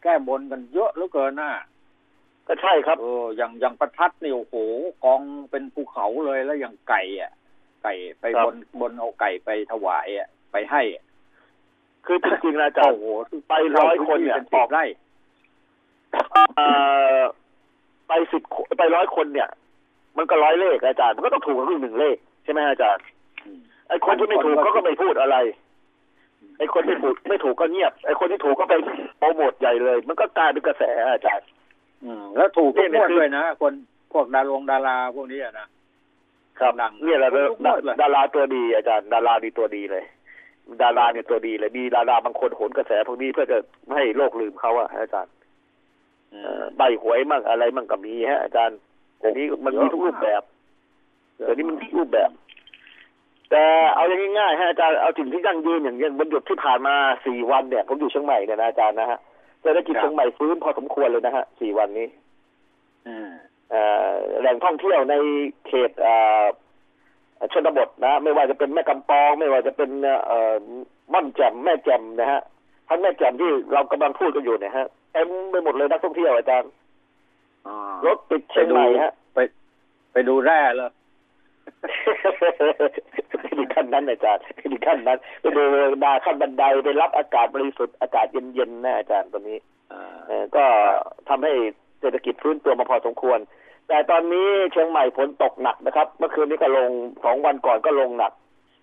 [0.03, 1.51] แก้บนกันเยอะเหลือเกินน่ะ
[2.47, 4.55] ก็ใช่ครับเอออย่างอย่างประทัดนี่โอ้โห
[5.03, 7.31] กองเป็นภูเขาเลยแล้วอย่างไก่อะ
[7.83, 11.03] ไก่ไปครับบนบนเอาไก่ไปถวายอะไปให้อะ
[12.05, 13.05] คือจริงๆนะอาจารย์โอ้โห
[13.49, 14.83] ไปร้อยคนเนี่ยเป็นอสิอบกไร่
[16.55, 16.67] เอ่
[17.17, 17.19] อ
[18.07, 19.49] ไปสิบคนไปร้อยคนเนี่ย
[20.17, 23.03] มันก็ร้อยเลขอาจารย์ มันก็ต้องถูกกันครึ่งหนึ่งเลขใช่ไหมอาจารย์
[23.91, 25.37] ไอ้คนที่ไม่ถูกเขาก็ไม่พูดอะไร
[26.57, 28.75] ไอ้คนที่ถูกไม่ถูกก็เงียบ ไอ้คนที่ถูกก็ไป
[29.17, 31.47] โปรโมทใหญ่เลย มันก็กลายเป็นกระแสอาจารย์
[32.03, 33.73] อืมแล้วถูกทุกเนี่งยวดคือด้วยนะคน
[34.13, 35.67] พวกดารงดาราพวกนี้อะนะ
[36.59, 40.03] ครับดังเนี่ยแหละทุกงวดเลยดาราตัวดีอาจารย์ ดาราดีตัวดีเลย
[40.83, 45.33] ดาราเนี่ยตัวดีเลยมีดาราบางคนโหนกระแสพวกนี้เพื่อจะไม่ให้โลกลืมเขาอะอาจารย์
[46.33, 48.77] อืเอ่อมใบหวยมั่งอะไรมั่งก็มีฮะอาจารย์
[49.19, 50.41] เดี๋ยวนี้มันมีทุกรูปแบบ
[51.35, 52.29] เดี๋ยวนี้มันมีทุกรูปแบบ
[53.51, 53.63] แต่
[53.95, 56.95] เอาอย่างง่ายๆฮะอาจารย์เอาสิ่งที่ยั่งยืนอย่างเงี้ยวันหยุดที่ผ่านมา
[57.25, 59.19] สี่วันเนี่ยผมอยู่เชียงใหม่เนี่ยนะอาจารย์นะฮะ
[59.61, 62.07] เศรษฐกิจเชียงใหม่ฟื้นพอสมควรเลยนะฮะสี่วันนี้
[63.07, 63.29] อืม
[63.69, 65.15] เอ่อแหล่งท่องเที่ยวใน
[65.67, 66.43] เขตเอ่อ
[67.53, 69.89] ชนบทนะ ไม่ว่าจะเป็นแม่กำปอง ไม่ว่าจะเป็น
[70.25, 70.55] เอ่อ
[71.13, 72.41] ม่อนแจ่มแม่แจ่มนะฮะ
[72.89, 76.71] ทั้งแม่แจ่มที่เรากำลังพูดกันอยู่เนี่ยฮะเต็มไปหมดเลยนักท่องเที่ยวอาจารย์
[77.67, 79.39] อ่ารถติดเชียงใหม่ฮะไป
[80.13, 80.91] ไปดูแร่เลย
[83.39, 89.57] ไม่ถึงขั้นนั้นอาจารย์ไม่ถึงขั้นนั้นไปเดินดาขั้นบันไดไปรับอากาศบริสุทธิ์อากาศเย็นๆนะอาจารย์ตอนนี้
[89.91, 90.63] อ่าเอ่อก็
[91.29, 91.53] ทำให้
[91.99, 93.39] เศรษฐกิจฟื้นตัวมาพอสมควร
[93.87, 96.89] แต่ตอนนี้เชียงใหม่ฝนตกหนักนะครับ เมื่อคืนนี้ก็ลง
[97.23, 98.31] สองวันก่อนก็ลงหนัก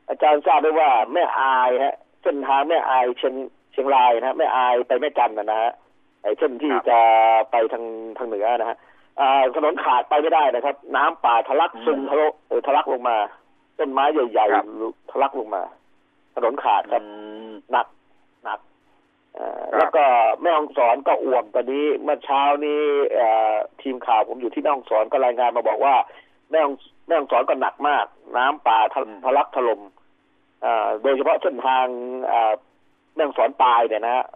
[0.08, 3.34] อาจารย์ทราบไหมว่าแม่อายฮะเส้นทางแม่อายเชียง
[3.72, 5.72] เชียงรายนะฮะแม่อายไปแม่จันทร์นะนะฮะ
[6.22, 6.98] ไอ้เส้นที่จะ
[7.50, 7.84] ไปทาง
[8.18, 8.87] ทางเหนือนะฮะอ่า
[9.56, 13.16] ถนนขาดไปไม่ได้นะครับ น้ำป่าทะลักซึมทะลุเออทะลักลงมา
[13.78, 15.62] ต้นไม้ใหญ่ๆทะลักลงมา
[16.34, 17.08] ถนนขาดครับอื
[17.48, 17.86] มหนัก
[18.44, 18.58] หนัก
[19.34, 20.04] เอ่อครับแล้วก็
[20.40, 22.82] แม่ฮ่องสอนก็อ่วมตอนนี้เมื่อเช้านี้
[23.14, 25.94] เอ่อทีมข่าวผมอยู่ที่แม่ฮ่องสอนก็รายงานมาบอกว่า
[26.50, 26.74] แม่ฮ่อง
[27.06, 28.06] แม่ฮ่องสอนก็หนักมาก
[28.36, 29.80] น้ำป่าทะทะลักถล่ม
[30.62, 31.86] เอ่อโดยเฉพาะเส้นทาง
[32.26, 32.52] เอ่อ
[33.14, 34.26] แม่ฮ่องสอนปลายเนี่ยนะฮะ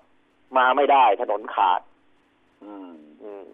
[0.56, 1.80] มาไม่ได้ถนนขาด
[2.64, 3.46] อืมอืม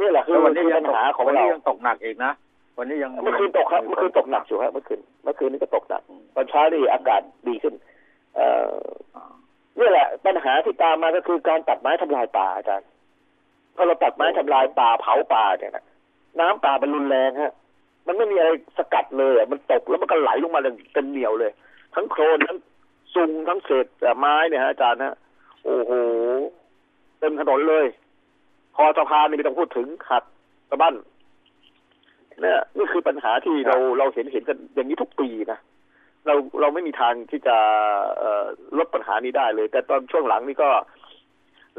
[0.00, 2.32] นี่แหละคือแล้ววันนี้คือยัปังญตกหาของวันเรานี้ยังตกหนักอีกนะ
[2.78, 6.02] วันนี้ยังเมื่อคืนตกครับเมื่อคืนตกหนักอยู่ครับเมื่อคืนเมื่อคืนนี้ก็ตกหนัก
[6.34, 7.74] ตอนเช้านี่อากาศดีขึ้น
[8.34, 8.74] เอ่อ
[9.14, 9.32] อ่า
[9.78, 12.88] นี่แหละ ปัญหาที่ตามมาก็คือการตัดไม้ทำลายป่าอาจารย์
[13.76, 15.84] พอเราตัดไม้ทำลายป่าเผาป่าเนี่ยนะ
[16.40, 17.52] น้ำป่ามันรุนแรงฮะ
[18.06, 21.52] มันไม่มีอะไรสกัดเลยอะมันตกแล้วมันก็ไหลลงมาเลยเป็นเหนียวเลย
[21.94, 22.58] ทั้งโคลนทั้ง
[23.14, 23.86] ซุงทั้งเศษ
[24.18, 25.14] ไม้เนี่ยฮะอาจารย์ฮะ
[25.64, 25.92] โอ้โห
[27.18, 27.86] เต็มถนนเลย
[28.76, 30.24] คอสะพานนี่ไม่ต้องพูดถึงหัก
[30.70, 30.94] สะบั้น
[32.40, 35.58] เนี่ยนี่คือปัญหาที่เราเราเห็นเห็นกันอย่างนี้ทุกปีนะ
[36.26, 37.56] เราเราไม่มีทางที่จะ
[38.18, 38.44] เอ่อ
[38.78, 40.70] ลดปัญหานี้ได้เลย แต่ตอนช่วงหลังนี่ก็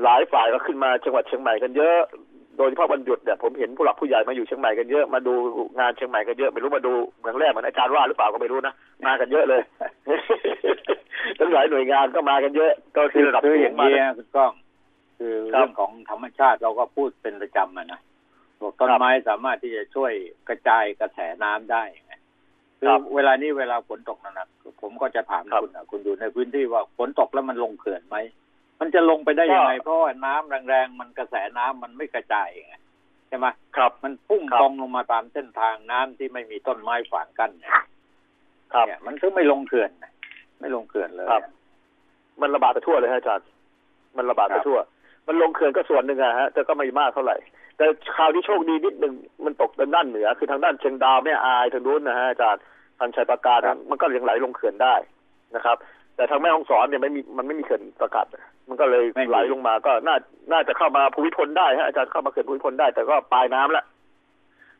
[0.03, 1.99] หลายฝ่ายก็ขึ้นมาจังหวัดเชียงใหม่กันเยอะ
[2.57, 5.33] โดยเฉพาะวันหยุดเนี่ยผมเห็นผู้หลักผู้ใหญ่มาอยู่เชียงใหม่กันเยอะมาดู
[5.79, 8.73] งานเชียงใหม่กันเยอะไม่รู้มาดูเหมือนแรกเหมือนอาจารย์ว่าหรือเปล่าก็ไม่รู้นะ
[9.05, 9.61] มากันเยอะเลย
[11.39, 14.51] ทั้งหลายหน่วยงานก็มากันเยอะ ก็คืคืออระดับคือสูอย่างงมานี้กนะคุณก้อง
[15.17, 18.01] คือครับเรื่องของธรรมชาติเราก็พูดเป็นประจำอะนะ
[18.61, 20.11] บอกต้นครับไม้สามารถที่จะช่วย
[20.49, 22.13] กระจายกระแสน้ำได้ไง
[22.79, 28.17] คืครัอบเวลานี้เวลาฝนตกหนักๆผมก็จะถามครับคุณอะคุณอยู่ในพื้นที่ว่าฝนตกแล้วมันลงเขื่อนไหม
[28.79, 32.75] มันจะลงไปได้ยังไงก็เพราะว่าน้ำแรงๆมันกระแสน้ำมันไม่กระจายไง
[33.27, 33.45] ใช่ไหม
[33.77, 37.73] ครับ มันพุ่งครับตรงลงมาตามเส้นทางน้ำที่ไม่มีต้นไม้ฝางกั้นเนี่ย
[38.73, 40.11] ครับเนี่ยมันถึงไม่ลงเขื่อนน่ะ
[40.59, 41.43] ไม่ลงเขื่อนเลยครับ
[42.41, 43.47] มันระบาดไปทั่วเลยฮะอาจารย์
[44.17, 44.79] มันระบาดไปครับทั่ว
[45.27, 47.37] มันลงเขื่อนก็ส่วนหนึ่งอะฮะแต่ก็ไม่มากเท่าไหร่
[47.77, 47.85] แต่
[48.17, 49.13] ข่าวที่โชคดีนิดหนึ่ง
[49.45, 52.61] มันตกทางด้านเหนือ คือทางด้านเชียงดาวแม่อายทางนู้นนะฮะอาจารย์
[52.99, 54.95] ทางชัยปราการนั้นมันก็ยังไหลลงเขื่อนได้
[55.55, 55.77] นะครับ
[56.15, 58.25] แต่ทางแม่ฮ่องสอนเนี่ยไม่มีมันไม่มีเขื่อนประกาศ
[58.69, 60.15] มันก็เลยไม่มีไหลลงมาก็น่า
[60.51, 63.85] น่าจะเข้ามาภูมิพลได้ฮะอาจารย์เข้ามาเขื่อนภูมิพลได้ แต่ก็ปลายน้ำแล้ว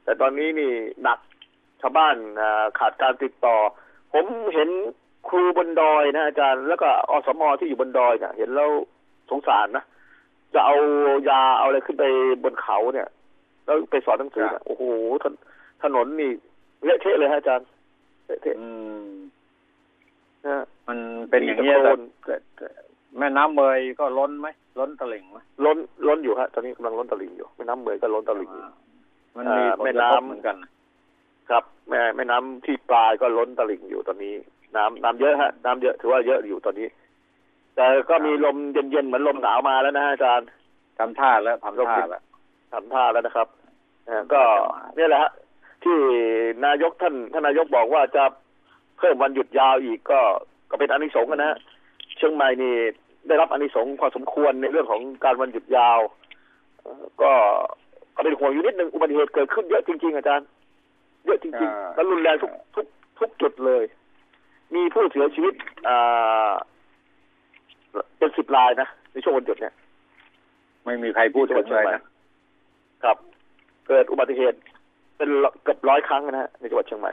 [0.03, 0.71] แต่ตอนนี้นี่
[1.03, 1.19] หนัก
[1.81, 3.55] ชาวบ้านอ่าขาดการติดต่อ
[4.13, 4.69] ผมเห็น
[5.27, 8.69] ครูบนดอยนะอาจารย์แล้วก็อสมที่อยู่บนดอยเนี่ยเห็นแล้ว
[9.29, 9.83] สงสารนะ
[10.55, 10.75] จะเอา
[11.29, 12.03] ยาเอาอะไรขึ้นไป
[12.43, 13.09] บนเขาเนี่ย
[13.65, 14.83] แล้วไปสอนหนังสือเนี่ยโอ้โห
[15.23, 15.33] ถน
[15.83, 16.31] ถนนนี่
[16.83, 17.67] เละเทะเลยฮะอาจารย์
[18.25, 18.67] เละเทะอื
[19.03, 19.07] ม
[20.45, 20.97] นะฮะมัน
[21.29, 21.95] เป็นอย่างนี้ยมี
[22.25, 24.47] แต่แต่โคลนแม่น้ำเมยก็ล้นไหม
[24.79, 25.77] ล้นตลิ่งไหมล้น
[26.07, 28.65] ล้นอยู่ฮะตอนนี้กำลังล้นตลิ่งอยู่แม่น้ำเหมยก็ล้นตลิ่งอยู่
[29.35, 30.55] มันมีอ่าผลแม่กระทบน้ำเหมือนกัน
[31.49, 34.33] ครับ แม่แม่น้ำที่ปลายก็ล้นตลิ่งอยู่ตอนนี้
[34.77, 36.87] น้ำน้ำเยอะฮะน้ำเยอะถือว่าเยอะอยู่ตอนนี้
[37.75, 40.47] แต่ก็มีลมเย็นๆเหมือนลมหนาวมาแล้วนะฮะอาจารย์
[40.99, 42.21] ทำท่าแล้วทำท่าแล้ว
[42.73, 43.47] ทำท่าแล้วนะครับ
[44.05, 44.41] เอ่อก็
[44.95, 45.31] เนี่ยแหละฮะ
[45.83, 45.97] ที่
[46.65, 48.23] นายกท่านท่านนายกบอกว่าจะ
[48.97, 50.19] เพิ่มวันหยุดยาวอีกก็
[50.69, 51.57] ก็เป็นอานิสงส์นะฮะ
[52.17, 52.73] เชียงใหม่นี่
[53.27, 55.99] ได้รับอานิสงส์พอสมควรในเรื่องของการวันหยุดยาว
[56.81, 57.31] เอ่อก็
[58.15, 60.47] ก็เป็นห่วงอยู่นิดนึงอุบัติเหตุเกิดขึ้นเยอะจริง ๆ อาจารย์
[61.25, 62.85] เยอะจริงอ่าๆและรุนแรงทุกทุก
[63.19, 63.83] ทุกจุดเลย
[64.75, 65.53] มีผู้เสียชีวิต
[65.87, 66.51] อ่า
[68.19, 69.73] เป็นสิบรายนะในช่วงวันหยุดเนี่ย
[70.85, 72.03] ไม่มีใครพูดถึงเลยนะ
[73.03, 73.17] ครับ
[73.87, 74.59] เกิดอุบัติเหตุ
[75.17, 75.29] เป็น
[75.63, 77.11] เกือบร้อยครั้งนะฮะในจังหวัดเชียงใหม่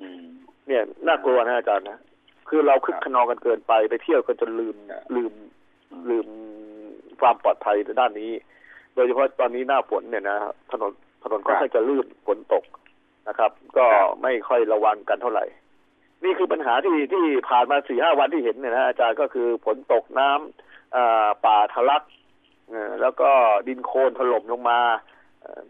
[0.00, 0.24] อืม
[0.66, 1.98] เนี่ยน่ากลัวนะอาจารย์นะ
[2.48, 5.32] คือเราคึกขนองกันเกินไปไปเที่ยวกันจนลืมครับลืม
[6.10, 6.26] ลืม
[7.20, 8.30] ความปลอดภัยในด้านนี้
[8.94, 10.36] โดยเฉพาะตอนนี้หน้าฝนเนี่ยนะ
[10.72, 10.92] ถนน
[11.22, 12.64] ถนนก็ค่อยจะลื่นฝนตก
[13.28, 13.86] นะครับ ก็
[14.22, 15.44] ไม่ค่อยระวังกันเท่าไหร่
[16.24, 22.02] นี่คือปัญหาที่ที่ผ่านมาสี่ห้าวันที่เห็นเนี่ยนะอาจารย์ก็คือฝนตกน้ำอ่าป่าทะลัก
[23.00, 23.30] แล้วก็
[23.68, 24.80] ดินโคลนถล่มลงมา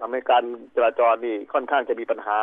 [0.01, 0.45] ทำให้การ
[0.75, 2.41] จราจรนี่ค่อนข้างจะมีปัญหา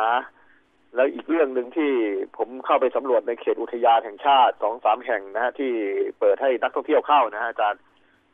[0.94, 1.92] แล้วอีกเรื่องหนึ่งที่
[2.36, 5.72] ผมเข้าไปสำรวจในเขตอุทยานแห่งชาติสองสามแห่งนะฮะที่
[6.20, 7.80] เปิดให้นักท่องเที่ยวเข้านะฮะอาจารย์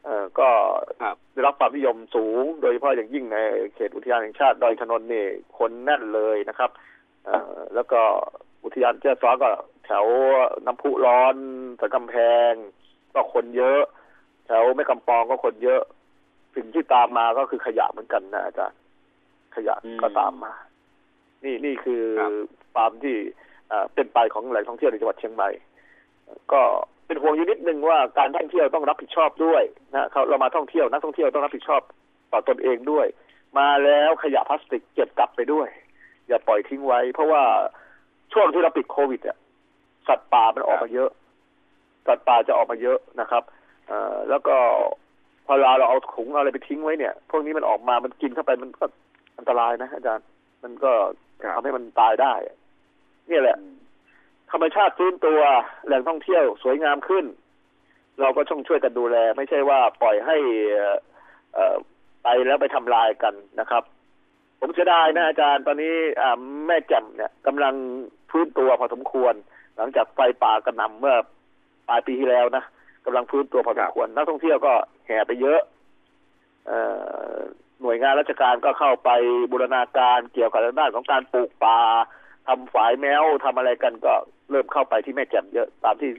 [0.05, 0.49] เอ่อก็
[1.33, 3.39] ได้รับความนิยมสูง โดยเฉพาะอย่างยิ่งใน
[3.75, 5.27] เขตอุทยานแห่งชาติดอยถนนนี่
[5.59, 6.71] คนแน่นเลยนะครับ
[7.27, 8.01] เอ่อแล้วก็
[8.65, 9.51] อุทยานเจ้าซ้อก็
[9.85, 10.05] แถว
[10.67, 11.37] น้ำพุร้อน
[11.81, 12.15] สันกำแพ
[12.51, 12.53] ง
[13.15, 13.81] ก็คนเยอะ
[14.47, 15.81] แถวแม่กำปองก็คนเยอะ
[16.55, 18.79] สิ่งที่ตามมาก็คือขยะเหมือนกันนะอาจารย์
[19.57, 20.53] ขยะก็ตามมา
[21.45, 22.33] นี่นี่คือครับ
[22.75, 23.17] ความที่
[23.69, 25.51] เอ่อเป็นไปของแหล่งท่องเที่ยวในจังหวัดเชียงใหม่
[26.53, 26.61] ก็
[27.07, 29.63] เป็นห่วงอยู่นิดนึงว่าการท่องเที่ยวต้องรับผิดชอบด้วย
[29.95, 31.81] นะเขาเรามาท่องเที่ยวนักท่องเที่ยวต้องรับผิดชอบ
[32.33, 33.07] ต่อตนเองด้วย
[33.59, 35.69] มาแล้วขยะพลาสติกเก็บกลับไปด้วย
[36.29, 37.43] อย่าปล่อยทิ้งไว้ เพราะว่า
[38.35, 39.37] ช่วงที่เราปิดโควิดอะ
[40.09, 41.11] สัตว์ป่ามันออกมาเยอะ
[42.07, 43.43] สัตว์ป่าจะออกมาเยอะนะครับ
[43.89, 44.57] เอ่อแล้วก็
[45.47, 48.85] พอเราเราเอาถุงเอาอะไรไปทิ้งไว้เนี่ย พวกนี้มันออกมามันกินเข้าไปมันก็
[49.39, 50.27] อันตรายนะอาจารย์
[50.65, 50.93] มันก็
[51.55, 52.33] ทำให้มันตายได้
[53.29, 53.57] เนี่ยแหละ
[54.51, 55.41] ธรรมชาติฟื้นตัว
[55.87, 57.25] แหล่งท่องเที่ยวสวยงามขึ้น
[58.21, 60.37] เราก็ต้องช่วยกันดูแล ไม่ใช่ว่าปล่อยให้
[60.73, 60.97] เอ่อ
[61.55, 61.77] เอ่อ
[62.23, 63.83] ไปแล้วไปทำลายกันนะครับ
[64.61, 67.75] ผมเสียดายนะอาจารย์ตอนนี้อ่าแม่แจ่มเนี่ยกำลัง
[68.35, 69.35] ฟื้นตัวพอสมควร
[69.77, 71.17] หลังจากไฟป่ากระหน่ำเมื่อ
[71.89, 72.65] ปลายปีที่แล้วนะ
[73.05, 74.73] กำลังฟื้นตัวพอสมควรนักท่องเที่ยวก็
[75.07, 75.61] แห่ไปเยอะ
[76.67, 76.79] เอ่
[77.35, 77.37] อ
[77.83, 79.11] หน่วยงานราชการก็เข้าไป
[79.51, 81.79] บูรณาการเกี่ยวกับด้านของการปลูกป่า
[82.49, 84.15] ทำฝายแมวทำอะไรกันก็
[84.51, 86.11] เริ่มเข้าไปที่แม่แจ่มเยอะตามที่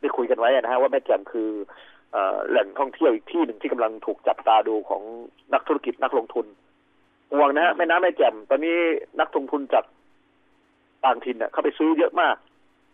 [0.00, 1.50] ได้คุยกันไว้นะฮะว่าแม่แจ่มคือ
[2.12, 5.02] เอ่อแหล่งท่องเที่ยวอีกที่หนึ่งที่กำลังถูกจับตาดูของ
[5.54, 6.46] นักธุรกิจนักลงทุน
[7.32, 8.76] ห่วงนะฮะแม่น้ำแม่แจ่มตอนนี้
[9.20, 9.84] นักลงทุนจาก
[11.04, 12.36] ต่างถิ่นเน่ะเข้าไปซื้อเยอะมาก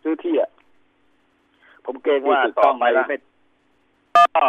[0.03, 0.49] ซื้อที่อะ
[1.85, 3.17] ผมเกรงว่าที่ถูกต่ต้อองไปไหมล่ะไม่
[4.37, 4.45] ก็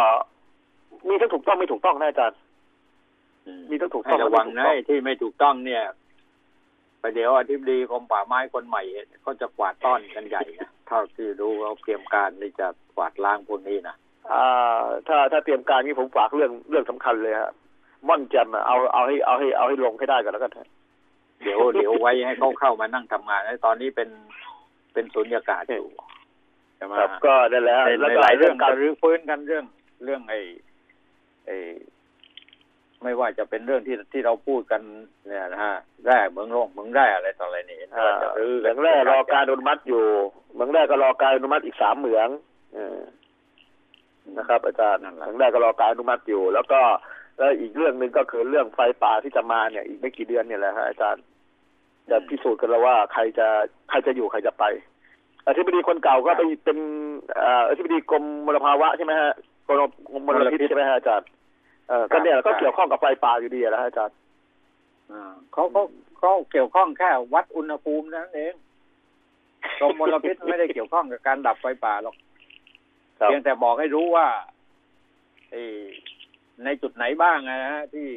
[1.07, 2.39] มีทั้งถูกต้องไม่ถูกต้องนะอาจารย์
[3.69, 5.83] มีทั้งถูกต้ให้องระวังและนะไม่ถูกต้องไอ้ที่ไม่ถูกต้องเนี่ย
[6.99, 8.81] ไปเดี๋ยวอธิบดีกรมป่าไม้คนใหม่
[9.21, 13.95] เขาจะกวาดต้อนกันใหญ่นะเท่าที่รู้เขาเตรียมการที่จะกวาดล้างพวกนี้นะ
[14.31, 17.51] อ่า ถ้าถ้าเตรียมการนี้ผมฝากเรื่องเรื่องสำคัญเลยฮะ
[18.07, 20.67] ม่อนแจ่มอะเอาเอาให้เอาให้เอาให้ลงให้ได้ก่อนแล้วกันฮะ
[21.43, 24.09] เดี๋ยวเดี๋ยวไว้ให้เขาเข้ามานั่งทำงานแล้วตอนนี้เป็น
[24.93, 25.87] เป็นสุญญากาศอยู่
[26.75, 29.65] ใช่ไหมครับก็ได้แล้วในแล้วในก็หลายเรื่องกาการรรื้อฟื้นกันเรื่อง
[30.03, 30.39] เรื่องไอ้
[31.45, 31.57] ไอ้
[33.03, 34.81] ไม่ว่าจะเป็นเรื่องที่ที่เราพูดกัน
[35.27, 35.75] เนี่ยนะฮะ
[36.05, 40.03] แร่เมืองโลงเมืองแร่อะไรต่ออะไรนี่อ่าจะรื้อเหมืองแรกรอการอนุมัติอยู่
[40.53, 42.27] เหมืองแรกก็รอการอนุมัติอีกสามเหมือง
[42.75, 42.99] เออ
[44.37, 46.81] นะครับ อาจารย์นั่นแหเหละมืองแรกก็รอการอนุมัติอยู่ แล้วก็
[47.37, 51.23] แล้วอีกเรื่องหนึ่งก็คือเรื่องไฟป่าที่จะมาเนี่ย อีกไม่กี่เดือนเนี่ยแหละฮะอาจารย์
[52.09, 53.47] จะพิสูจน์กันแล้วว่าใครจะ
[53.89, 54.63] ใครจะอยู่ใครจะไป
[55.47, 56.77] อธิบดีคนเก่าก็ไปเป็น
[57.35, 59.31] เอ่ออธิบดีกรมมลภาวะใช่ไหมฮะ
[59.67, 59.91] กรม
[60.27, 61.27] มลพิษใช่ไหมฮะอาจารย์
[61.89, 64.15] เออก็เนี่ยก็เกี่ยวข้องกับไฟป่าอยู่ดีอะนะฮะอาจารย์
[65.11, 65.83] อ่าเขาเขา
[66.19, 68.53] เขาเกี่ยวข้องแค่วัดอุณหภูมิเท่านั้นเอง
[69.79, 72.15] กรมมลพิษไม่ได้เกี่ยวข้องกับการดับไฟป่าหรอก
[73.19, 74.27] ครับเพียงแต่บอกให้รู้ว่า
[75.51, 75.63] ไอ้
[76.65, 78.07] ในจุดไหนบ้างนะฮะที่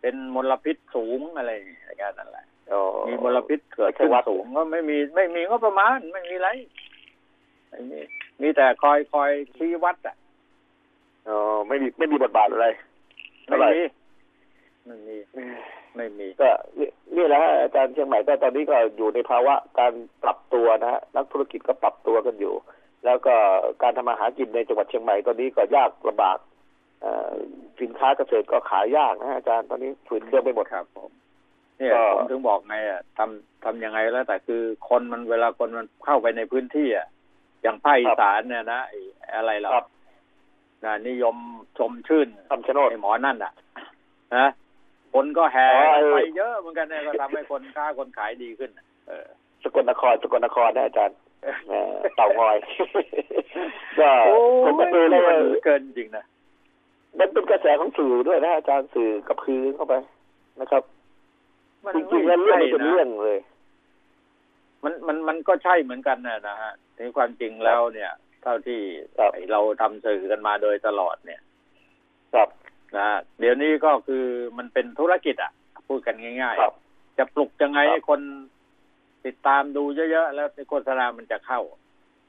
[0.00, 6.48] เป็นมลพิษสูงอะไรอย่างเงี้ยนั่นแหละอ๋อมีมลพิษเกิดขึ้นสูงก็ไม่มีไม่มีงบประมาณไม่มีอะไร
[7.70, 8.00] ไม่มี
[8.42, 10.16] มีแต่คอยคอยชี้วัดอะ
[11.28, 11.38] อ๋อ
[11.68, 12.68] ไม่มีไม่มีบทบาทอะไร
[13.46, 13.84] ไม่เท่าไหร่มี
[14.86, 15.16] ไม่มี
[15.96, 16.48] ไม่มี ก็
[16.78, 19.92] นี่นี่แหละฮะอาจารย์เชียงใหม่ก็ตอนนี้ก็อยู่ในภาวะการ
[20.22, 22.54] ปรับตัวนะฮะนักธุรกิจก็ปรับตัวกันอยู่
[23.04, 23.34] แล้วก็
[23.82, 26.49] การทำมาหากินในจังหวัดเชียงใหม่ตอนนี้ก็ยากลำบากเอ่อ
[27.80, 31.10] สินค้าเกษตรก็ขายยากนะฮะอาจารย์ตอนนี้ฝืนเครื่องไปหมดครับผม
[31.78, 37.06] เนี่ยก็ผมถึงบอกไงอะทำทำยังไงแล้ว แต่คือคนมันเวลาคนมันเข้าไปในพื้นที่อะ
[37.62, 38.98] อย่างภาคอีสานเนี่ยนะไอ้
[39.36, 39.86] อะไรเราครับ
[40.84, 41.36] นะนิยม
[41.78, 43.52] ชมชื่นคำชะโนดไอ้หมอนั่นอะ
[44.36, 44.46] นะ
[45.14, 49.26] คนก็แห่อ๋อไอ้ไปเยอะเหมือนกันเนี่ยก็ทำให้คนค้าคนขายดีขึ้นน่ะเออ
[49.62, 51.18] สกลนครสกลนครนะอาจารย์
[51.68, 52.56] เอ่อเต่างอย
[54.00, 54.34] ก็โอ้
[54.64, 56.24] ผมก็ดูแล้วยว่ามันเกินจริงนะ
[57.18, 59.94] มันเป็นกระแสของสื่อด้วยนะอาจารย์สื่อกระพือเข้าไป
[60.60, 60.82] นะครับ
[61.84, 63.38] มันจริงๆแล้วเรื่องนี้เป็นไม่ใช่ะเรื่องเลย
[64.84, 68.80] มันมันมันก็ใช่เหมือนกันนะนะฮะในความจริงแล้วเนี่ย เท่าที่
[69.18, 71.40] ครับไอ้เราทำสื่อกันมาโดยตลอดเนี่ย
[72.34, 72.48] ครับ
[72.96, 74.24] นะฮะเดี๋ยวนี้ก็คือ
[74.58, 75.52] มันเป็นธุรกิจอะ
[75.88, 78.20] พูดกันง่ายครับๆจะปลุกยังไงครับให้คน
[79.26, 81.60] ติดตามดูเยอะๆแล้วโฆษณามันจะเข้า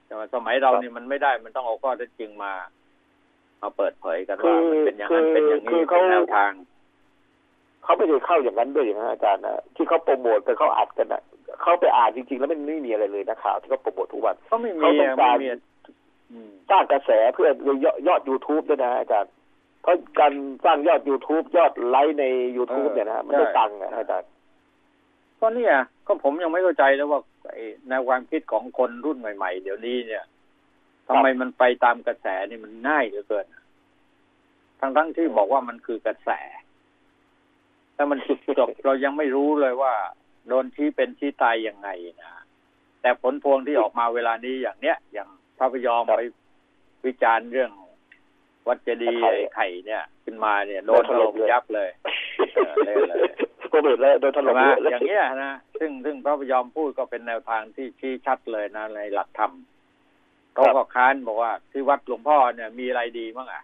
[0.05, 2.53] แต่ว่าสมัยเรานี่มันไม่ได้มันต้องเอาข้อเท็จจริงมา
[3.61, 6.51] มาเปิดเผยกันว่ามันเป็นอย่างนั้นเป็นอย่างคืนี้อเป็เขานแนวทาง
[7.83, 11.21] เขาไม่ได้เข้าอย่างนั้นด้วยอย่างนั้นอาจารย์นะที่เขาโปรโมทกันเขาอัดกันนะ
[11.61, 15.49] เขาไปอ่านจริง ๆ แล้วมันไม่มีอะไรเลยนะข่าวที่เขาโปรโมททุกวันก็ไม่มีเขาต้องอะการไม่มี
[16.31, 17.49] อืมสร้างกระแสเพื่อ
[17.83, 19.31] ยอดยอด YouTube ด้วยนะอาจารย์
[19.81, 20.33] เพราะการ
[20.65, 22.25] สร้างยอด YouTube ยอดไลค์ใน
[22.57, 24.29] YouTube เนี่ยนะฮะมันได้ตังค์นะอาจารย์
[25.39, 25.73] ก็เนี่ย
[26.07, 30.23] ก็ผมยังไม่เข้าใจแล้วว่าไอ้แนวความคิดของคนรุ่นใหม่ ๆ เดี๋ยวนี้เนี่ย
[31.11, 33.45] ทำไมมันไปตามกระแสนี่มันง่ายเหลือเกิน
[34.79, 36.29] ทั้งๆที่บอกว่ามันคือกระแส
[37.95, 39.93] แต่มันจุดจบเรายังไม่รู้เลยว่า
[40.47, 41.89] โดนชี้เป็นชี้ตายยังไง
[42.21, 42.31] นะ
[43.01, 46.23] แต่ผลพวงที่ออกมาเวลานี้อย่างเนี้ย อย่างพระพยอมครับไป
[47.05, 47.71] วิจารณ์เรื่อง
[48.67, 51.89] วัดเจดีย์ไข่ไอ้ไข่เนี่ย ขึ้นมาเนี่ยโดนโดนถถล่ล่มมเลยยับเลย
[52.55, 53.17] เออเละเลย
[53.69, 59.51] โควิดแล้วโดนถใช่ล่มไหมเยอะเลยอย่างเงี้ยนะซึ่งซึ่งพระพยอมพูดก็เป็นแนวทางที่ชี้ชัดเลยนะในหลักธรรม
[60.53, 63.63] เขาก็ค้านบอกว่าที่วัดหลวงพ่อเนี่ยมีอะไรดีบ้างอะ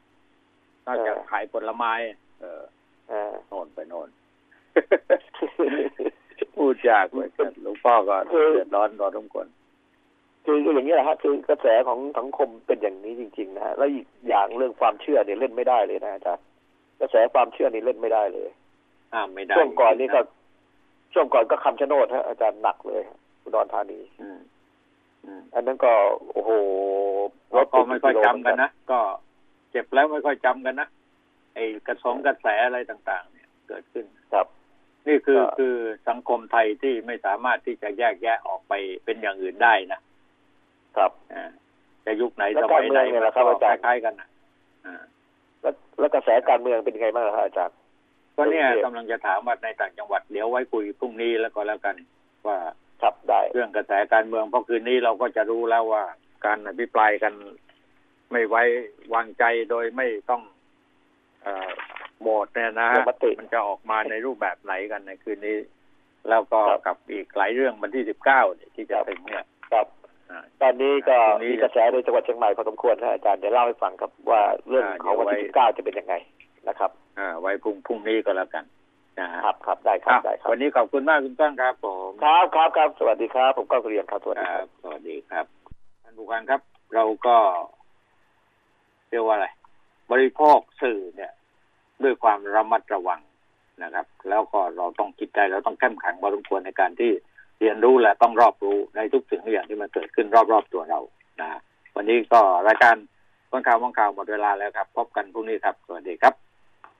[0.86, 1.94] นอกจากขายผลไม้
[2.40, 2.62] เออ
[3.12, 4.10] อ่าโน่นไปโน่น
[6.56, 9.48] พูดจากไปกันหลวงพ่อก็เดือดร้อนรอทุกคน
[10.46, 16.46] คือคืออย่างนี้แหละฮะคือกระแสของสังคมเป็นอย่างนี้จริง ๆ นะฮะแล้วอีกอย่างเรื่องความเชื่อเนี่ยเล่นไม่ได้เลยนะอาจารย์
[17.00, 18.50] กระแสความเชื่อนี่เล่นไม่ได้เลย
[19.14, 20.20] ห้ามไม่ได้ช่วงก่อนนี่ก็
[21.14, 23.04] ช่วงก่อนก็คำชะโนดฮะอาจารย์หนักเลย
[23.44, 24.00] อุดรธานี
[25.28, 25.94] อืมอืมอันนั้นก็
[26.32, 26.52] โอ้โห
[27.54, 29.00] เราก็ไม่ค่อยจำกันนะก็
[29.72, 30.88] เจ็บแล้วไม่ค่อยจำกันนะ
[31.56, 34.48] ไอ้กระสงกระแสอะไรต่าง ๆ เนี่ย เกิดขึ้นครับ
[35.08, 35.76] นี่คือก็คือ
[36.10, 38.74] สังคมไทยที่ไม่สามารถที่จะแยกแยะออกไป
[39.06, 40.00] เป็นอย่างอื่นได้นะ
[40.98, 41.52] ครับอ่า
[42.06, 44.30] จะยุคไหนแล้วสมัยไหนการเมืองเนี่ยแหละครับก็อาจารย์คล้ายๆกันนะ
[44.86, 45.04] อ่า
[45.62, 47.76] แล้วแล้วกระแสการเมืองเป็นยังไงบ้างครับอาจารย์
[48.38, 51.96] ก็เนี่ยโอเคกำลังจะถามว่าในต่างจังหวัดเดี๋ยวไว้คุยพรุ่งนี้แล้วก็แล้วกัน
[52.48, 52.58] ว่า
[53.02, 56.04] ครับได้เรื่องกระแสการเมืองเพราะคืนนี้เราก็จะรู้แล้วว่า
[56.46, 57.34] การอภิปรายกัน
[58.32, 58.64] ไม่ไว้
[59.14, 60.42] วางใจโดยไม่ต้อง
[61.44, 61.70] เอ่อ
[62.22, 65.58] โหวตเนี่ยนะฮะลงมติมันจะออกมาในรูปแบบไหนกันในคืนนี้
[66.30, 69.88] แล้วก็ครับกับอีกหลายเรื่องวันที่สิบเก้าเนี่ยที่จะถึงเนี่ยครับ
[70.30, 76.16] อ่าตอนนี้ก็ตรงนี้มีกระแสในจังหวัดเชียงใหม่พอสมควรนะอาจารย์เดี๋ยวเล่าให้ฟังครับว่าเรื่องอ่าของวันที่เดี๋สิยวไว้บเก้าจะเป็นยังไง
[76.68, 78.64] นะครับ อ่า ไว้พรุ่งพรุ่งนี้ก็แล้วกัน
[79.20, 85.46] นะฮะครับครับได้ครับอะได้ครับวันนี้ขอบคุณมากคุณต้นครับผมครับครับครับสวัสดีครับ ผมก้าวเกรียนครับสวัสคดีครัรับบสวัสดีครับ
[86.04, 86.62] ท่านผู้การครับ
[86.96, 87.36] เราก็
[89.10, 89.48] เรียกว่าอะไร
[90.12, 91.32] บริโภคสื่อเนี่ย
[92.04, 93.20] ด้วยความระมัดระวัง
[93.84, 97.12] นะครับ แล้วก็เราต้องคิดใจเราต้องเข้มแข็งพอสมควรในการที่
[97.60, 101.00] เรียนรู้และต้องรอบรู้ในทุกสิ่งทุกอย่างที่มันเกิดขึ้นรอบๆตัวเรา
[101.42, 101.50] นะ
[101.96, 102.96] วันนี้ก็รายการ
[103.52, 106.47] วันข่าววันข่าวหมดเวลาแล้วครับ พบกันพรุ่งนี้ครับ สวัสดีครับ